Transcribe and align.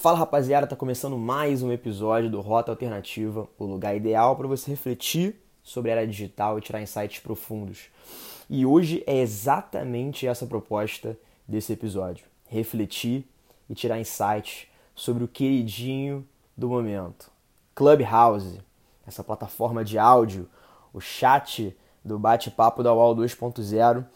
Fala 0.00 0.16
rapaziada, 0.16 0.64
tá 0.64 0.76
começando 0.76 1.18
mais 1.18 1.60
um 1.60 1.72
episódio 1.72 2.30
do 2.30 2.40
Rota 2.40 2.70
Alternativa, 2.70 3.48
o 3.58 3.64
lugar 3.64 3.96
ideal 3.96 4.36
para 4.36 4.46
você 4.46 4.70
refletir 4.70 5.34
sobre 5.60 5.90
a 5.90 5.94
era 5.94 6.06
digital 6.06 6.56
e 6.56 6.60
tirar 6.60 6.80
insights 6.80 7.18
profundos. 7.18 7.88
E 8.48 8.64
hoje 8.64 9.02
é 9.08 9.16
exatamente 9.16 10.24
essa 10.24 10.46
proposta 10.46 11.18
desse 11.48 11.72
episódio: 11.72 12.24
refletir 12.46 13.28
e 13.68 13.74
tirar 13.74 13.98
insights 13.98 14.68
sobre 14.94 15.24
o 15.24 15.28
queridinho 15.28 16.24
do 16.56 16.68
momento, 16.68 17.28
Clubhouse, 17.74 18.60
essa 19.04 19.24
plataforma 19.24 19.84
de 19.84 19.98
áudio, 19.98 20.48
o 20.94 21.00
chat 21.00 21.76
do 22.04 22.20
bate-papo 22.20 22.84
da 22.84 22.94
UOL 22.94 23.16
2.0. 23.16 24.06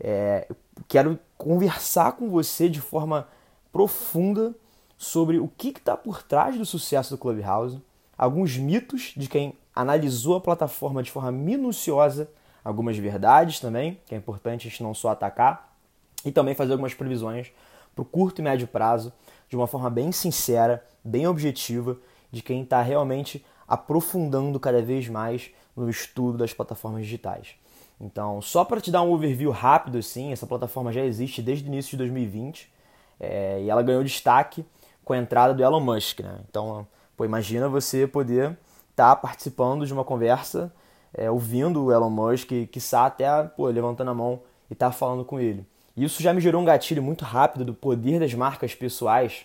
É, 0.00 0.48
quero 0.88 1.20
conversar 1.38 2.16
com 2.16 2.28
você 2.28 2.68
de 2.68 2.80
forma 2.80 3.28
profunda 3.70 4.56
sobre 5.00 5.38
o 5.38 5.48
que 5.48 5.68
está 5.68 5.96
por 5.96 6.22
trás 6.22 6.58
do 6.58 6.66
sucesso 6.66 7.14
do 7.14 7.18
Clubhouse, 7.18 7.80
alguns 8.18 8.58
mitos 8.58 9.14
de 9.16 9.30
quem 9.30 9.54
analisou 9.74 10.36
a 10.36 10.40
plataforma 10.42 11.02
de 11.02 11.10
forma 11.10 11.32
minuciosa, 11.32 12.30
algumas 12.62 12.98
verdades 12.98 13.60
também, 13.60 13.98
que 14.04 14.14
é 14.14 14.18
importante 14.18 14.68
a 14.68 14.70
gente 14.70 14.82
não 14.82 14.92
só 14.92 15.08
atacar, 15.08 15.74
e 16.22 16.30
também 16.30 16.54
fazer 16.54 16.72
algumas 16.72 16.92
previsões 16.92 17.50
para 17.94 18.02
o 18.02 18.04
curto 18.04 18.40
e 18.40 18.44
médio 18.44 18.68
prazo, 18.68 19.10
de 19.48 19.56
uma 19.56 19.66
forma 19.66 19.88
bem 19.88 20.12
sincera, 20.12 20.84
bem 21.02 21.26
objetiva, 21.26 21.96
de 22.30 22.42
quem 22.42 22.62
está 22.62 22.82
realmente 22.82 23.42
aprofundando 23.66 24.60
cada 24.60 24.82
vez 24.82 25.08
mais 25.08 25.50
no 25.74 25.88
estudo 25.88 26.36
das 26.36 26.52
plataformas 26.52 27.04
digitais. 27.04 27.54
Então, 27.98 28.42
só 28.42 28.66
para 28.66 28.82
te 28.82 28.90
dar 28.90 29.00
um 29.00 29.12
overview 29.12 29.50
rápido, 29.50 29.96
assim, 29.96 30.30
essa 30.30 30.46
plataforma 30.46 30.92
já 30.92 31.02
existe 31.02 31.40
desde 31.40 31.64
o 31.64 31.68
início 31.68 31.92
de 31.92 31.96
2020 31.96 32.70
é, 33.18 33.62
e 33.62 33.70
ela 33.70 33.82
ganhou 33.82 34.04
destaque 34.04 34.62
com 35.10 35.14
a 35.14 35.18
entrada 35.18 35.52
do 35.52 35.60
Elon 35.60 35.80
Musk, 35.80 36.20
né? 36.20 36.38
Então, 36.48 36.86
pô, 37.16 37.24
imagina 37.24 37.68
você 37.68 38.06
poder 38.06 38.56
estar 38.90 39.08
tá 39.08 39.16
participando 39.16 39.84
de 39.84 39.92
uma 39.92 40.04
conversa, 40.04 40.72
é, 41.12 41.28
ouvindo 41.28 41.86
o 41.86 41.92
Elon 41.92 42.08
Musk, 42.08 42.46
que 42.46 42.68
quiçá 42.68 43.06
até 43.06 43.42
pô, 43.42 43.66
levantando 43.66 44.12
a 44.12 44.14
mão 44.14 44.40
e 44.70 44.72
estar 44.72 44.86
tá 44.86 44.92
falando 44.92 45.24
com 45.24 45.40
ele. 45.40 45.66
Isso 45.96 46.22
já 46.22 46.32
me 46.32 46.40
gerou 46.40 46.62
um 46.62 46.64
gatilho 46.64 47.02
muito 47.02 47.24
rápido 47.24 47.64
do 47.64 47.74
poder 47.74 48.20
das 48.20 48.32
marcas 48.34 48.72
pessoais 48.72 49.44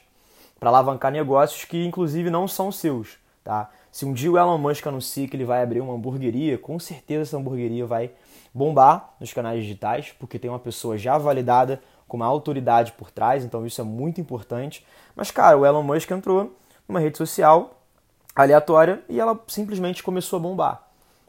para 0.60 0.70
alavancar 0.70 1.12
negócios 1.12 1.66
que, 1.66 1.84
inclusive, 1.84 2.30
não 2.30 2.48
são 2.48 2.72
seus, 2.72 3.18
tá? 3.44 3.72
Se 3.92 4.06
um 4.06 4.14
dia 4.14 4.32
o 4.32 4.38
Elon 4.38 4.60
Musk 4.60 4.86
anuncia 4.86 5.28
que 5.28 5.36
ele 5.36 5.46
vai 5.46 5.64
abrir 5.64 5.82
uma 5.82 5.96
hamburgueria, 5.96 6.60
com 6.60 6.78
certeza 6.78 7.24
essa 7.24 7.38
hamburgueria 7.38 7.88
vai 7.88 8.12
bombar 8.54 9.16
nos 9.20 9.34
canais 9.34 9.64
digitais, 9.64 10.14
porque 10.20 10.38
tem 10.38 10.48
uma 10.48 10.60
pessoa 10.60 10.96
já 10.96 11.18
validada 11.18 11.82
com 12.08 12.18
uma 12.18 12.26
autoridade 12.26 12.92
por 12.94 13.12
trás, 13.12 13.44
então 13.44 13.66
isso 13.66 13.82
é 13.82 13.84
muito 13.84 14.22
importante. 14.22 14.86
Mas, 15.16 15.32
cara, 15.32 15.58
o 15.58 15.66
Elon 15.66 15.84
Musk 15.84 16.10
entrou 16.12 16.56
numa 16.88 17.00
rede 17.00 17.18
social 17.18 17.82
aleatória 18.36 19.04
e 19.10 19.20
ela 19.20 19.40
simplesmente 19.48 20.04
começou 20.04 20.38
a 20.38 20.42
bombar. 20.42 20.88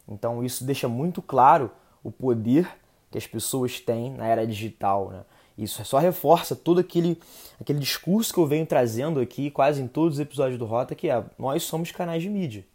Então, 0.08 0.44
isso 0.44 0.64
deixa 0.64 0.88
muito 0.88 1.22
claro 1.22 1.70
o 2.02 2.10
poder 2.10 2.68
que 3.10 3.18
as 3.18 3.26
pessoas 3.26 3.80
têm 3.80 4.12
na 4.12 4.26
era 4.26 4.46
digital, 4.46 5.10
né? 5.10 5.24
Isso 5.56 5.82
só 5.86 5.98
reforça 5.98 6.54
todo 6.54 6.80
aquele, 6.80 7.18
aquele 7.58 7.78
discurso 7.78 8.32
que 8.32 8.38
eu 8.38 8.46
venho 8.46 8.66
trazendo 8.66 9.20
aqui 9.20 9.50
quase 9.50 9.80
em 9.80 9.88
todos 9.88 10.14
os 10.14 10.20
episódios 10.20 10.58
do 10.58 10.66
Rota, 10.66 10.94
que 10.94 11.08
é 11.08 11.24
nós 11.38 11.62
somos 11.62 11.90
canais 11.90 12.22
de 12.22 12.28
mídia. 12.28 12.66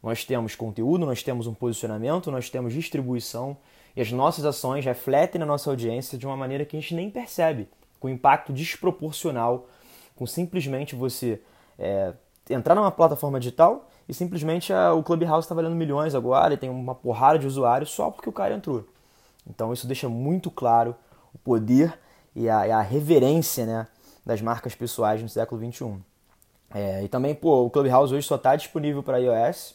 Nós 0.00 0.24
temos 0.24 0.54
conteúdo, 0.54 1.04
nós 1.04 1.22
temos 1.22 1.48
um 1.48 1.54
posicionamento, 1.54 2.30
nós 2.30 2.48
temos 2.48 2.72
distribuição 2.72 3.56
e 3.98 4.00
as 4.00 4.12
nossas 4.12 4.44
ações 4.44 4.84
refletem 4.84 5.40
na 5.40 5.44
nossa 5.44 5.68
audiência 5.68 6.16
de 6.16 6.24
uma 6.24 6.36
maneira 6.36 6.64
que 6.64 6.76
a 6.76 6.80
gente 6.80 6.94
nem 6.94 7.10
percebe, 7.10 7.68
com 7.98 8.08
impacto 8.08 8.52
desproporcional, 8.52 9.66
com 10.14 10.24
simplesmente 10.24 10.94
você 10.94 11.42
é, 11.76 12.12
entrar 12.48 12.76
numa 12.76 12.92
plataforma 12.92 13.40
digital 13.40 13.88
e 14.08 14.14
simplesmente 14.14 14.72
a, 14.72 14.94
o 14.94 15.02
Clubhouse 15.02 15.46
está 15.46 15.52
valendo 15.52 15.74
milhões 15.74 16.14
agora 16.14 16.54
e 16.54 16.56
tem 16.56 16.70
uma 16.70 16.94
porrada 16.94 17.40
de 17.40 17.46
usuários 17.48 17.90
só 17.90 18.08
porque 18.08 18.28
o 18.28 18.32
cara 18.32 18.54
entrou. 18.54 18.86
Então 19.44 19.72
isso 19.72 19.84
deixa 19.84 20.08
muito 20.08 20.48
claro 20.48 20.94
o 21.34 21.38
poder 21.38 21.98
e 22.36 22.48
a, 22.48 22.68
e 22.68 22.70
a 22.70 22.80
reverência 22.80 23.66
né, 23.66 23.88
das 24.24 24.40
marcas 24.40 24.76
pessoais 24.76 25.20
no 25.20 25.28
século 25.28 25.60
XXI. 25.60 25.96
É, 26.72 27.02
e 27.02 27.08
também, 27.08 27.34
pô, 27.34 27.64
o 27.64 27.70
Clubhouse 27.70 28.14
hoje 28.14 28.28
só 28.28 28.36
está 28.36 28.54
disponível 28.54 29.02
para 29.02 29.18
iOS, 29.18 29.74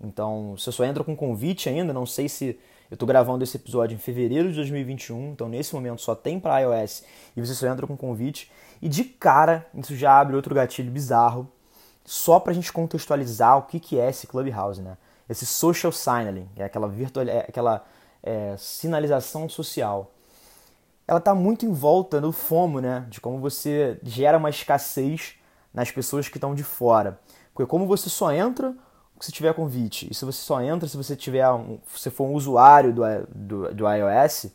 então 0.00 0.56
você 0.58 0.72
só 0.72 0.82
entra 0.82 1.04
com 1.04 1.14
convite 1.14 1.68
ainda, 1.68 1.92
não 1.92 2.04
sei 2.04 2.28
se 2.28 2.58
eu 2.90 2.96
estou 2.96 3.06
gravando 3.06 3.44
esse 3.44 3.56
episódio 3.56 3.94
em 3.94 3.98
fevereiro 3.98 4.48
de 4.48 4.56
2021, 4.56 5.32
então 5.32 5.48
nesse 5.48 5.72
momento 5.74 6.02
só 6.02 6.14
tem 6.14 6.40
para 6.40 6.58
iOS 6.58 7.04
e 7.36 7.40
você 7.40 7.54
só 7.54 7.68
entra 7.68 7.86
com 7.86 7.96
convite. 7.96 8.50
E 8.82 8.88
de 8.88 9.04
cara, 9.04 9.64
isso 9.74 9.94
já 9.94 10.18
abre 10.18 10.34
outro 10.34 10.52
gatilho 10.54 10.90
bizarro, 10.90 11.48
só 12.04 12.40
para 12.40 12.50
a 12.50 12.54
gente 12.54 12.72
contextualizar 12.72 13.56
o 13.58 13.62
que, 13.62 13.78
que 13.78 14.00
é 14.00 14.10
esse 14.10 14.26
Clubhouse, 14.26 14.82
né? 14.82 14.96
Esse 15.28 15.46
social 15.46 15.92
signaling, 15.92 16.48
é 16.56 16.64
aquela, 16.64 16.88
virtual, 16.88 17.28
é 17.28 17.46
aquela 17.48 17.84
é, 18.20 18.56
sinalização 18.58 19.48
social. 19.48 20.10
Ela 21.06 21.20
está 21.20 21.32
muito 21.32 21.64
em 21.64 21.72
volta 21.72 22.20
do 22.20 22.32
FOMO, 22.32 22.80
né? 22.80 23.06
De 23.08 23.20
como 23.20 23.38
você 23.38 24.00
gera 24.02 24.38
uma 24.38 24.50
escassez 24.50 25.34
nas 25.72 25.92
pessoas 25.92 26.28
que 26.28 26.38
estão 26.38 26.56
de 26.56 26.64
fora. 26.64 27.20
Porque 27.54 27.70
como 27.70 27.86
você 27.86 28.08
só 28.08 28.32
entra 28.32 28.74
se 29.24 29.32
tiver 29.32 29.54
convite. 29.54 30.08
E 30.10 30.14
se 30.14 30.24
você 30.24 30.38
só 30.38 30.60
entra 30.60 30.88
se 30.88 30.96
você 30.96 31.14
tiver 31.14 31.48
um, 31.50 31.78
se 31.94 32.10
for 32.10 32.24
um 32.24 32.34
usuário 32.34 32.92
do, 32.92 33.02
do, 33.28 33.74
do 33.74 33.84
iOS, 33.88 34.46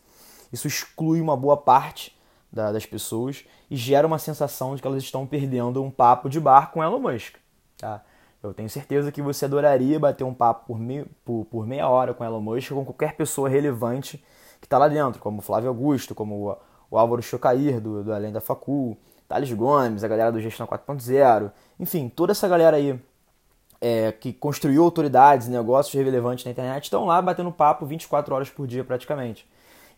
isso 0.52 0.68
exclui 0.68 1.22
uma 1.22 1.36
boa 1.36 1.58
parte 1.58 2.18
da, 2.52 2.72
das 2.72 2.86
pessoas 2.86 3.46
e 3.70 3.76
gera 3.76 4.08
uma 4.08 4.18
sensação 4.18 4.76
de 4.76 4.82
que 4.82 4.88
elas 4.88 5.04
estão 5.04 5.26
perdendo 5.26 5.84
um 5.84 5.92
papo 5.92 6.30
de 6.30 6.40
bar 6.40 6.72
com 6.72 6.84
Elon 6.84 7.00
Musk. 7.00 7.36
Tá? 7.78 8.04
Eu 8.42 8.54
tenho 8.54 8.70
certeza 8.70 9.12
que 9.12 9.22
você 9.22 9.46
adoraria 9.46 10.00
bater 10.00 10.24
um 10.24 10.34
papo 10.34 10.68
por, 10.68 10.80
mei, 10.80 11.06
por, 11.24 11.46
por 11.46 11.68
meia 11.68 11.90
hora 11.90 12.14
com 12.14 12.24
Elon 12.24 12.42
Musk 12.42 12.70
com 12.70 12.86
qualquer 12.86 13.16
pessoa 13.16 13.50
relevante 13.50 14.24
que 14.60 14.66
está 14.66 14.78
lá 14.78 14.88
dentro, 14.88 15.20
como 15.20 15.42
Flávio 15.42 15.70
Augusto, 15.70 16.16
como 16.16 16.50
o, 16.50 16.58
o 16.92 16.98
Álvaro 16.98 17.22
Chocair, 17.22 17.80
do, 17.80 18.04
do 18.04 18.14
Além 18.14 18.32
da 18.32 18.40
Facul, 18.40 18.98
Thales 19.28 19.52
Gomes, 19.52 20.04
a 20.04 20.08
galera 20.08 20.32
do 20.32 20.40
Gestão 20.40 20.66
4.0, 20.66 21.52
enfim, 21.80 22.08
toda 22.08 22.32
essa 22.32 22.48
galera 22.48 22.78
aí 22.78 23.00
é, 23.80 24.12
que 24.12 24.34
construiu 24.34 24.84
autoridades, 24.84 25.48
negócios 25.48 25.94
relevantes 25.94 26.46
na 26.46 26.52
internet, 26.52 26.86
estão 26.86 27.06
lá 27.06 27.22
batendo 27.22 27.52
papo 27.52 27.86
24 27.86 28.34
horas 28.34 28.50
por 28.50 28.68
dia 28.68 28.84
praticamente. 28.84 29.48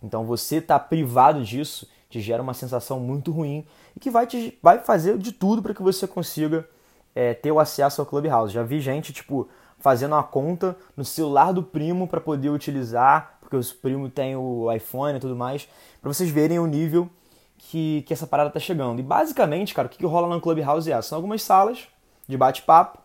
Então 0.02 0.26
você 0.26 0.58
está 0.58 0.78
privado 0.78 1.44
disso 1.44 1.88
te 2.10 2.22
gera 2.22 2.42
uma 2.42 2.54
sensação 2.54 3.00
muito 3.00 3.32
ruim 3.32 3.66
e 3.96 4.00
que 4.00 4.10
vai, 4.10 4.26
te, 4.26 4.58
vai 4.62 4.80
fazer 4.80 5.18
de 5.18 5.32
tudo 5.32 5.62
para 5.62 5.74
que 5.74 5.82
você 5.82 6.08
consiga 6.08 6.68
é, 7.14 7.34
ter 7.34 7.52
o 7.52 7.60
acesso 7.60 8.02
ao 8.02 8.08
Clubhouse. 8.08 8.54
Já 8.54 8.64
vi 8.64 8.80
gente 8.80 9.12
tipo 9.12 9.48
fazendo 9.80 10.14
uma 10.14 10.24
conta 10.24 10.76
no 10.96 11.06
celular 11.06 11.52
do 11.52 11.62
primo 11.62 12.08
para 12.08 12.20
poder 12.20 12.50
utilizar, 12.50 13.38
porque 13.40 13.56
o 13.56 13.76
primo 13.76 14.10
tem 14.10 14.36
o 14.36 14.72
iPhone 14.72 15.18
e 15.18 15.22
tudo 15.22 15.36
mais, 15.36 15.68
para 16.02 16.12
vocês 16.12 16.30
verem 16.30 16.58
o 16.58 16.66
nível 16.66 17.10
que, 17.58 18.04
que 18.08 18.14
essa 18.14 18.26
parada 18.26 18.50
tá 18.50 18.60
chegando. 18.60 19.00
E 19.00 19.04
basicamente, 19.04 19.74
cara, 19.74 19.88
o 19.88 19.90
que, 19.90 19.98
que 19.98 20.06
rola 20.06 20.34
no 20.34 20.42
Clubhouse 20.42 20.92
é? 20.92 21.00
São 21.02 21.18
algumas 21.18 21.44
salas 21.44 21.88
de 22.28 22.38
bate-papo 22.38 23.00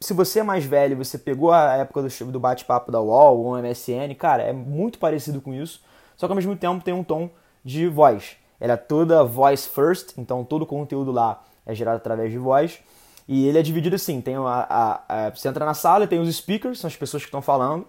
se 0.00 0.12
você 0.12 0.40
é 0.40 0.42
mais 0.42 0.64
velho, 0.64 0.96
você 0.96 1.16
pegou 1.16 1.52
a 1.52 1.74
época 1.74 2.02
do, 2.02 2.32
do 2.32 2.40
bate-papo 2.40 2.90
da 2.90 3.00
UOL 3.00 3.44
ou 3.44 3.62
MSN, 3.62 4.12
cara, 4.18 4.42
é 4.42 4.52
muito 4.52 4.98
parecido 4.98 5.40
com 5.40 5.54
isso, 5.54 5.80
só 6.16 6.26
que 6.26 6.32
ao 6.32 6.36
mesmo 6.36 6.56
tempo 6.56 6.84
tem 6.84 6.92
um 6.92 7.04
tom 7.04 7.30
de 7.64 7.86
voz. 7.86 8.36
Ela 8.58 8.72
é 8.72 8.76
toda 8.76 9.22
voice 9.22 9.68
first, 9.68 10.18
então 10.18 10.44
todo 10.44 10.62
o 10.62 10.66
conteúdo 10.66 11.12
lá 11.12 11.44
é 11.64 11.74
gerado 11.74 11.98
através 11.98 12.32
de 12.32 12.38
voz. 12.38 12.80
E 13.28 13.46
ele 13.46 13.58
é 13.58 13.62
dividido 13.62 13.94
assim: 13.94 14.20
tem 14.20 14.34
a, 14.34 14.40
a, 14.40 15.26
a, 15.26 15.30
você 15.30 15.46
entra 15.46 15.64
na 15.64 15.74
sala 15.74 16.04
e 16.04 16.08
tem 16.08 16.18
os 16.18 16.34
speakers, 16.34 16.80
são 16.80 16.88
as 16.88 16.96
pessoas 16.96 17.22
que 17.22 17.28
estão 17.28 17.42
falando. 17.42 17.86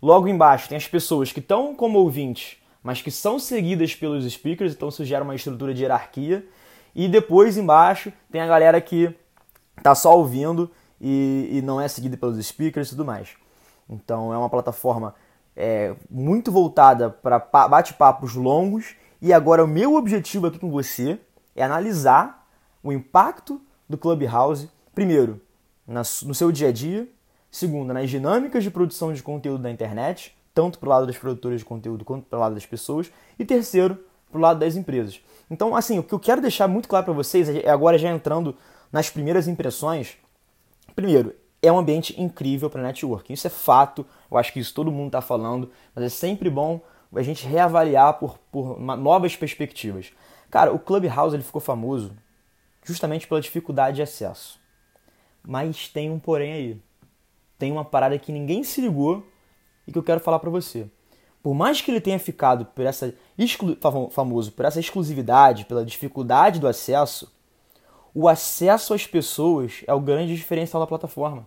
Logo 0.00 0.28
embaixo 0.28 0.68
tem 0.68 0.76
as 0.76 0.86
pessoas 0.86 1.32
que 1.32 1.40
estão 1.40 1.74
como 1.74 1.98
ouvintes, 1.98 2.56
mas 2.82 3.02
que 3.02 3.10
são 3.10 3.38
seguidas 3.38 3.94
pelos 3.94 4.30
speakers, 4.30 4.74
então 4.74 4.88
isso 4.88 5.04
gera 5.04 5.24
uma 5.24 5.34
estrutura 5.34 5.74
de 5.74 5.82
hierarquia. 5.82 6.46
E 6.94 7.08
depois 7.08 7.56
embaixo 7.56 8.12
tem 8.30 8.40
a 8.40 8.46
galera 8.46 8.80
que 8.80 9.14
está 9.78 9.94
só 9.94 10.16
ouvindo 10.16 10.70
e, 11.02 11.58
e 11.58 11.62
não 11.62 11.80
é 11.80 11.88
seguida 11.88 12.16
pelos 12.16 12.44
speakers 12.46 12.86
e 12.86 12.90
tudo 12.90 13.04
mais. 13.04 13.30
Então 13.90 14.32
é 14.32 14.38
uma 14.38 14.48
plataforma 14.48 15.14
é, 15.56 15.96
muito 16.08 16.52
voltada 16.52 17.10
para 17.10 17.40
bate-papos 17.40 18.34
longos. 18.34 18.94
E 19.20 19.32
agora 19.32 19.64
o 19.64 19.68
meu 19.68 19.96
objetivo 19.96 20.46
aqui 20.46 20.58
com 20.58 20.70
você 20.70 21.18
é 21.56 21.64
analisar 21.64 22.48
o 22.82 22.92
impacto 22.92 23.60
do 23.88 23.98
Clubhouse, 23.98 24.70
primeiro, 24.94 25.40
no 25.86 26.34
seu 26.34 26.50
dia 26.50 26.68
a 26.68 26.72
dia, 26.72 27.08
segundo, 27.50 27.92
nas 27.92 28.08
dinâmicas 28.08 28.64
de 28.64 28.70
produção 28.70 29.12
de 29.12 29.22
conteúdo 29.22 29.62
da 29.62 29.70
internet, 29.70 30.36
tanto 30.54 30.78
para 30.78 30.86
o 30.86 30.90
lado 30.90 31.06
das 31.06 31.18
produtoras 31.18 31.60
de 31.60 31.64
conteúdo 31.64 32.04
quanto 32.04 32.24
para 32.26 32.38
o 32.38 32.40
lado 32.40 32.54
das 32.54 32.66
pessoas, 32.66 33.12
e 33.38 33.44
terceiro, 33.44 33.98
para 34.30 34.38
o 34.38 34.40
lado 34.40 34.60
das 34.60 34.76
empresas. 34.76 35.20
Então, 35.50 35.76
assim, 35.76 35.98
o 35.98 36.02
que 36.02 36.14
eu 36.14 36.18
quero 36.18 36.40
deixar 36.40 36.66
muito 36.66 36.88
claro 36.88 37.04
para 37.04 37.14
vocês 37.14 37.48
é 37.48 37.68
agora 37.68 37.98
já 37.98 38.10
entrando 38.10 38.56
nas 38.90 39.10
primeiras 39.10 39.46
impressões 39.46 40.16
Primeiro, 40.94 41.34
é 41.62 41.70
um 41.70 41.78
ambiente 41.78 42.20
incrível 42.20 42.68
para 42.68 42.82
networking. 42.82 43.32
Isso 43.32 43.46
é 43.46 43.50
fato, 43.50 44.04
eu 44.30 44.36
acho 44.36 44.52
que 44.52 44.60
isso 44.60 44.74
todo 44.74 44.90
mundo 44.90 45.06
está 45.06 45.20
falando, 45.20 45.70
mas 45.94 46.04
é 46.04 46.08
sempre 46.08 46.50
bom 46.50 46.80
a 47.14 47.22
gente 47.22 47.46
reavaliar 47.46 48.14
por, 48.14 48.38
por 48.50 48.80
novas 48.80 49.36
perspectivas. 49.36 50.12
Cara, 50.50 50.72
o 50.72 50.78
Clubhouse 50.78 51.34
ele 51.36 51.42
ficou 51.42 51.60
famoso 51.60 52.12
justamente 52.84 53.26
pela 53.26 53.40
dificuldade 53.40 53.96
de 53.96 54.02
acesso. 54.02 54.60
Mas 55.42 55.88
tem 55.88 56.10
um 56.10 56.18
porém 56.18 56.52
aí. 56.52 56.82
Tem 57.58 57.70
uma 57.70 57.84
parada 57.84 58.18
que 58.18 58.32
ninguém 58.32 58.64
se 58.64 58.80
ligou 58.80 59.26
e 59.86 59.92
que 59.92 59.98
eu 59.98 60.02
quero 60.02 60.20
falar 60.20 60.38
para 60.38 60.50
você. 60.50 60.86
Por 61.42 61.54
mais 61.54 61.80
que 61.80 61.90
ele 61.90 62.00
tenha 62.00 62.18
ficado 62.18 62.64
por 62.66 62.84
essa 62.84 63.14
famoso 64.10 64.52
por 64.52 64.64
essa 64.64 64.78
exclusividade, 64.78 65.64
pela 65.64 65.84
dificuldade 65.84 66.60
do 66.60 66.68
acesso, 66.68 67.31
o 68.14 68.28
acesso 68.28 68.92
às 68.94 69.06
pessoas 69.06 69.82
é 69.86 69.94
o 69.94 70.00
grande 70.00 70.36
diferencial 70.36 70.80
da 70.80 70.86
plataforma. 70.86 71.46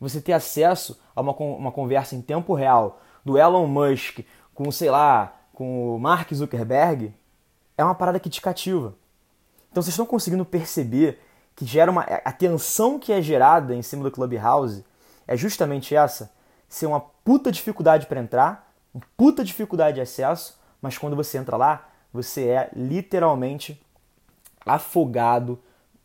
Você 0.00 0.20
ter 0.20 0.32
acesso 0.32 0.98
a 1.14 1.20
uma, 1.20 1.32
uma 1.32 1.72
conversa 1.72 2.14
em 2.14 2.22
tempo 2.22 2.54
real 2.54 3.00
do 3.24 3.36
Elon 3.36 3.66
Musk 3.66 4.20
com, 4.54 4.70
sei 4.70 4.90
lá, 4.90 5.36
com 5.52 5.96
o 5.96 5.98
Mark 5.98 6.32
Zuckerberg 6.32 7.12
é 7.76 7.84
uma 7.84 7.94
parada 7.94 8.20
que 8.20 8.30
te 8.30 8.40
cativa. 8.40 8.94
Então 9.70 9.82
vocês 9.82 9.92
estão 9.92 10.06
conseguindo 10.06 10.44
perceber 10.44 11.20
que 11.54 11.66
gera 11.66 11.90
uma. 11.90 12.02
A 12.02 12.32
tensão 12.32 12.98
que 12.98 13.12
é 13.12 13.20
gerada 13.20 13.74
em 13.74 13.82
cima 13.82 14.04
do 14.04 14.10
Clubhouse 14.10 14.84
é 15.26 15.36
justamente 15.36 15.94
essa: 15.94 16.32
ser 16.68 16.86
uma 16.86 17.00
puta 17.00 17.50
dificuldade 17.50 18.06
para 18.06 18.20
entrar, 18.20 18.72
uma 18.94 19.02
puta 19.16 19.44
dificuldade 19.44 19.96
de 19.96 20.00
acesso, 20.00 20.58
mas 20.80 20.96
quando 20.96 21.16
você 21.16 21.38
entra 21.38 21.56
lá, 21.56 21.88
você 22.12 22.48
é 22.48 22.70
literalmente 22.74 23.80
afogado 24.64 25.58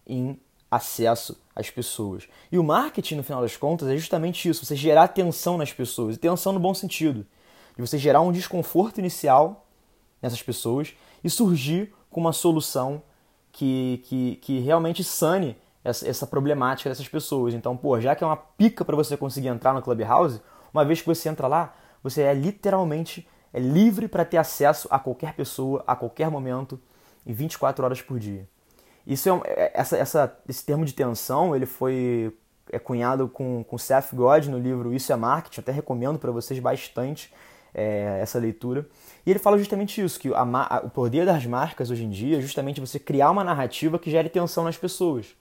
em 0.06 0.40
acesso 0.70 1.40
às 1.56 1.70
pessoas. 1.70 2.28
E 2.52 2.58
o 2.58 2.64
marketing, 2.64 3.16
no 3.16 3.24
final 3.24 3.42
das 3.42 3.56
contas, 3.56 3.88
é 3.90 3.96
justamente 3.96 4.48
isso: 4.50 4.66
você 4.66 4.76
gerar 4.76 5.08
tensão 5.10 5.58
nas 5.58 5.72
pessoas, 5.72 6.16
e 6.16 6.20
tensão 6.20 6.54
no 6.54 6.60
bom 6.60 6.74
sentido, 6.74 7.26
de 7.76 7.82
você 7.82 7.98
gerar 7.98 8.22
um 8.22 8.32
desconforto 8.32 9.00
inicial 9.00 9.68
nessas 10.22 10.42
pessoas 10.42 10.94
e 11.24 11.30
surgir 11.30 11.94
com 12.10 12.22
uma 12.22 12.34
solução 12.34 13.02
que, 13.52 14.02
que, 14.06 14.36
que 14.38 14.60
realmente 14.60 15.04
sane 15.04 15.58
essa, 15.84 16.08
essa 16.08 16.26
problemática 16.26 16.90
dessas 16.90 17.08
pessoas. 17.08 17.54
Então, 17.54 17.76
pô, 17.76 18.00
já 18.00 18.16
que 18.16 18.24
é 18.24 18.28
uma 18.28 18.38
pica 18.38 18.86
para 18.86 18.96
você 18.96 19.18
conseguir 19.18 19.50
entrar 19.50 19.74
no 19.74 19.82
Clubhouse, 19.82 20.42
uma 20.74 20.86
vez 20.86 21.02
que 21.02 21.08
você 21.08 21.30
entra 21.30 21.48
lá, 21.48 21.76
você 22.02 22.24
é 22.24 22.34
literalmente 22.34 23.28
é 23.54 23.60
livre 23.60 24.08
para 24.08 24.26
ter 24.26 24.38
acesso 24.38 24.88
a 24.90 24.98
qualquer 24.98 25.36
pessoa, 25.36 25.84
a 25.86 25.96
qualquer 25.96 26.30
momento, 26.30 26.82
e 27.24 27.32
24 27.32 27.86
horas 27.86 28.02
por 28.02 28.20
dia. 28.20 28.50
Isso 29.06 29.30
é, 29.30 29.42
é, 29.48 29.72
essa, 29.74 29.98
essa, 29.98 30.38
esse 30.48 30.66
termo 30.66 30.86
de 30.86 30.94
tensão 30.94 31.56
ele 31.56 31.66
foi 31.66 32.34
é 32.72 32.80
cunhado 32.80 33.28
com, 33.28 33.64
com 33.64 33.78
Seth 33.78 34.14
Godin 34.14 34.50
no 34.50 34.58
livro 34.58 34.94
Isso 34.94 35.12
é 35.12 35.16
Marketing, 35.16 35.60
até 35.60 35.72
recomendo 35.72 36.18
para 36.18 36.32
vocês 36.32 36.60
bastante 36.60 37.32
é, 37.74 38.20
essa 38.22 38.40
leitura. 38.40 38.88
E 39.26 39.32
ele 39.32 39.40
fala 39.40 39.58
justamente 39.58 40.02
isso, 40.02 40.20
que 40.20 40.34
a, 40.34 40.42
a, 40.42 40.82
o 40.86 40.90
poder 40.90 41.26
das 41.26 41.46
marcas 41.46 41.92
hoje 41.92 42.04
em 42.04 42.10
dia 42.10 42.38
é 42.38 42.42
justamente 42.42 42.80
você 42.80 43.00
criar 43.00 43.32
uma 43.32 43.44
narrativa 43.44 44.00
que 44.00 44.10
gere 44.10 44.30
tensão 44.30 44.64
nas 44.64 44.78
pessoas. 44.78 45.36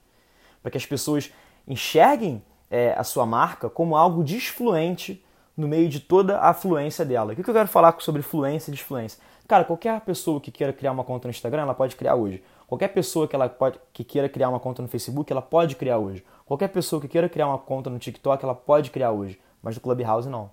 Para 0.61 0.71
que 0.71 0.77
as 0.77 0.85
pessoas 0.85 1.31
enxerguem 1.67 2.43
é, 2.69 2.93
a 2.97 3.03
sua 3.03 3.25
marca 3.25 3.69
como 3.69 3.95
algo 3.95 4.23
desfluente 4.23 5.23
no 5.55 5.67
meio 5.67 5.87
de 5.87 5.99
toda 5.99 6.39
a 6.39 6.53
fluência 6.53 7.05
dela. 7.05 7.33
O 7.33 7.35
que 7.35 7.47
eu 7.47 7.53
quero 7.53 7.67
falar 7.67 7.95
sobre 7.99 8.21
fluência 8.21 8.71
e 8.71 8.73
desfluência? 8.73 9.19
Cara, 9.47 9.63
qualquer 9.63 10.01
pessoa 10.01 10.39
que 10.39 10.51
queira 10.51 10.73
criar 10.73 10.91
uma 10.91 11.03
conta 11.03 11.27
no 11.27 11.31
Instagram, 11.31 11.63
ela 11.63 11.73
pode 11.73 11.95
criar 11.95 12.15
hoje. 12.15 12.41
Qualquer 12.73 12.87
pessoa 12.87 13.27
que, 13.27 13.35
ela 13.35 13.47
pode, 13.47 13.79
que 13.93 14.03
queira 14.03 14.27
criar 14.27 14.49
uma 14.49 14.59
conta 14.59 14.81
no 14.81 14.87
Facebook, 14.87 15.31
ela 15.31 15.43
pode 15.43 15.75
criar 15.75 15.99
hoje. 15.99 16.25
Qualquer 16.43 16.69
pessoa 16.69 16.99
que 16.99 17.07
queira 17.07 17.29
criar 17.29 17.45
uma 17.45 17.59
conta 17.59 17.87
no 17.87 17.99
TikTok, 17.99 18.43
ela 18.43 18.55
pode 18.55 18.89
criar 18.89 19.11
hoje. 19.11 19.39
Mas 19.61 19.75
no 19.75 19.81
Clubhouse, 19.81 20.27
não. 20.27 20.49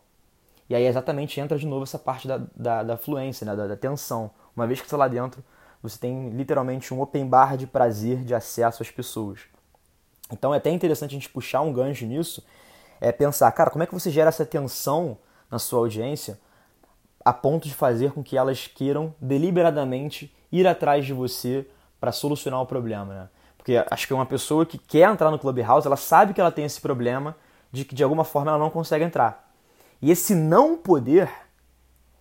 E 0.69 0.75
aí 0.75 0.85
exatamente 0.85 1.41
entra 1.41 1.57
de 1.57 1.67
novo 1.67 1.85
essa 1.85 1.99
parte 1.99 2.29
da, 2.29 2.37
da, 2.55 2.83
da 2.83 2.97
fluência, 2.99 3.47
né? 3.47 3.57
da, 3.57 3.69
da 3.69 3.75
tensão. 3.75 4.31
Uma 4.55 4.67
vez 4.67 4.83
que 4.83 4.87
você 4.87 4.95
está 4.95 4.99
lá 4.99 5.09
dentro, 5.09 5.43
você 5.83 5.99
tem 5.99 6.29
literalmente 6.29 6.93
um 6.93 7.01
open 7.01 7.27
bar 7.27 7.57
de 7.57 7.67
prazer 7.67 8.19
de 8.23 8.35
acesso 8.35 8.83
às 8.83 8.91
pessoas. 8.91 9.41
Então 10.31 10.53
é 10.53 10.59
até 10.59 10.69
interessante 10.69 11.13
a 11.13 11.19
gente 11.19 11.31
puxar 11.31 11.63
um 11.63 11.73
gancho 11.73 12.05
nisso, 12.05 12.45
é 13.01 13.11
pensar, 13.11 13.51
cara, 13.53 13.71
como 13.71 13.83
é 13.83 13.87
que 13.87 13.95
você 13.95 14.11
gera 14.11 14.29
essa 14.29 14.45
tensão 14.45 15.17
na 15.51 15.59
sua 15.59 15.79
audiência 15.79 16.39
a 17.25 17.33
ponto 17.33 17.67
de 17.67 17.73
fazer 17.73 18.13
com 18.13 18.23
que 18.23 18.37
elas 18.37 18.67
queiram 18.67 19.15
deliberadamente 19.19 20.37
ir 20.53 20.67
atrás 20.67 21.07
de 21.07 21.15
você 21.15 21.67
para 22.01 22.13
solucionar 22.13 22.61
o 22.61 22.67
problema, 22.67 23.15
né? 23.15 23.29
Porque 23.57 23.85
acho 23.91 24.07
que 24.07 24.15
uma 24.15 24.25
pessoa 24.25 24.65
que 24.65 24.79
quer 24.79 25.11
entrar 25.11 25.31
no 25.31 25.39
Clubhouse, 25.39 25.87
ela 25.87 25.97
sabe 25.97 26.33
que 26.33 26.41
ela 26.41 26.51
tem 26.51 26.65
esse 26.65 26.81
problema 26.81 27.37
de 27.71 27.85
que 27.85 27.95
de 27.95 28.03
alguma 28.03 28.25
forma 28.25 28.51
ela 28.51 28.59
não 28.59 28.71
consegue 28.71 29.05
entrar. 29.05 29.53
E 30.01 30.11
esse 30.11 30.35
não 30.35 30.79
poder, 30.79 31.31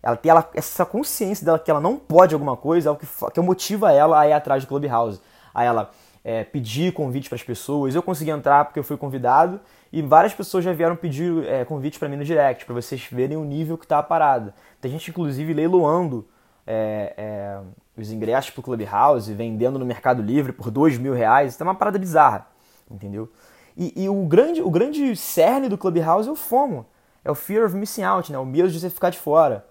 ela 0.03 0.17
tem 0.17 0.29
ela, 0.29 0.49
essa 0.53 0.85
consciência 0.85 1.45
dela 1.45 1.57
que 1.57 1.71
ela 1.71 1.79
não 1.79 1.95
pode 1.95 2.33
alguma 2.33 2.57
coisa, 2.57 2.89
é 2.89 2.91
o 2.91 2.95
que, 2.97 3.07
que 3.33 3.39
motiva 3.39 3.91
ela 3.93 4.19
a 4.19 4.27
ir 4.27 4.33
atrás 4.33 4.65
do 4.65 4.67
Clubhouse. 4.67 5.21
A 5.53 5.63
ela 5.63 5.91
é, 6.23 6.43
pedir 6.43 6.91
convite 6.91 7.29
para 7.29 7.37
as 7.37 7.43
pessoas. 7.43 7.95
Eu 7.95 8.03
consegui 8.03 8.31
entrar 8.31 8.65
porque 8.65 8.79
eu 8.79 8.83
fui 8.83 8.97
convidado 8.97 9.59
e 9.91 10.01
várias 10.01 10.33
pessoas 10.33 10.63
já 10.63 10.73
vieram 10.73 10.95
pedir 10.95 11.45
é, 11.45 11.63
convite 11.65 11.97
para 11.97 12.09
mim 12.09 12.17
no 12.17 12.25
direct, 12.25 12.65
para 12.65 12.75
vocês 12.75 13.07
verem 13.09 13.37
o 13.37 13.45
nível 13.45 13.77
que 13.77 13.85
está 13.85 13.99
a 13.99 14.03
parada. 14.03 14.53
Tem 14.81 14.91
gente, 14.91 15.09
inclusive, 15.09 15.53
leiloando 15.53 16.27
é, 16.67 17.13
é, 17.17 17.59
os 18.01 18.11
ingressos 18.11 18.51
para 18.51 18.61
o 18.61 18.63
Clubhouse, 18.63 19.33
vendendo 19.33 19.79
no 19.79 19.85
Mercado 19.85 20.21
Livre 20.21 20.51
por 20.53 20.71
dois 20.71 20.97
mil 20.97 21.13
reais. 21.13 21.53
Isso 21.53 21.63
é 21.63 21.65
uma 21.65 21.75
parada 21.75 21.99
bizarra, 21.99 22.47
entendeu? 22.89 23.31
E, 23.75 24.03
e, 24.03 24.09
o, 24.09 24.25
grande, 24.25 24.61
o 24.61 24.69
grande 24.69 25.15
cerne 25.15 25.69
do 25.69 25.77
Clubhouse 25.77 26.27
é 26.27 26.31
o 26.31 26.35
FOMO. 26.35 26.85
É 27.23 27.31
o 27.31 27.35
fear 27.35 27.65
of 27.65 27.75
missing 27.75 28.03
out, 28.03 28.31
né? 28.31 28.37
O 28.37 28.45
medo 28.45 28.69
de 28.69 28.79
você 28.79 28.89
ficar 28.89 29.09
de 29.09 29.17
fora. 29.17 29.65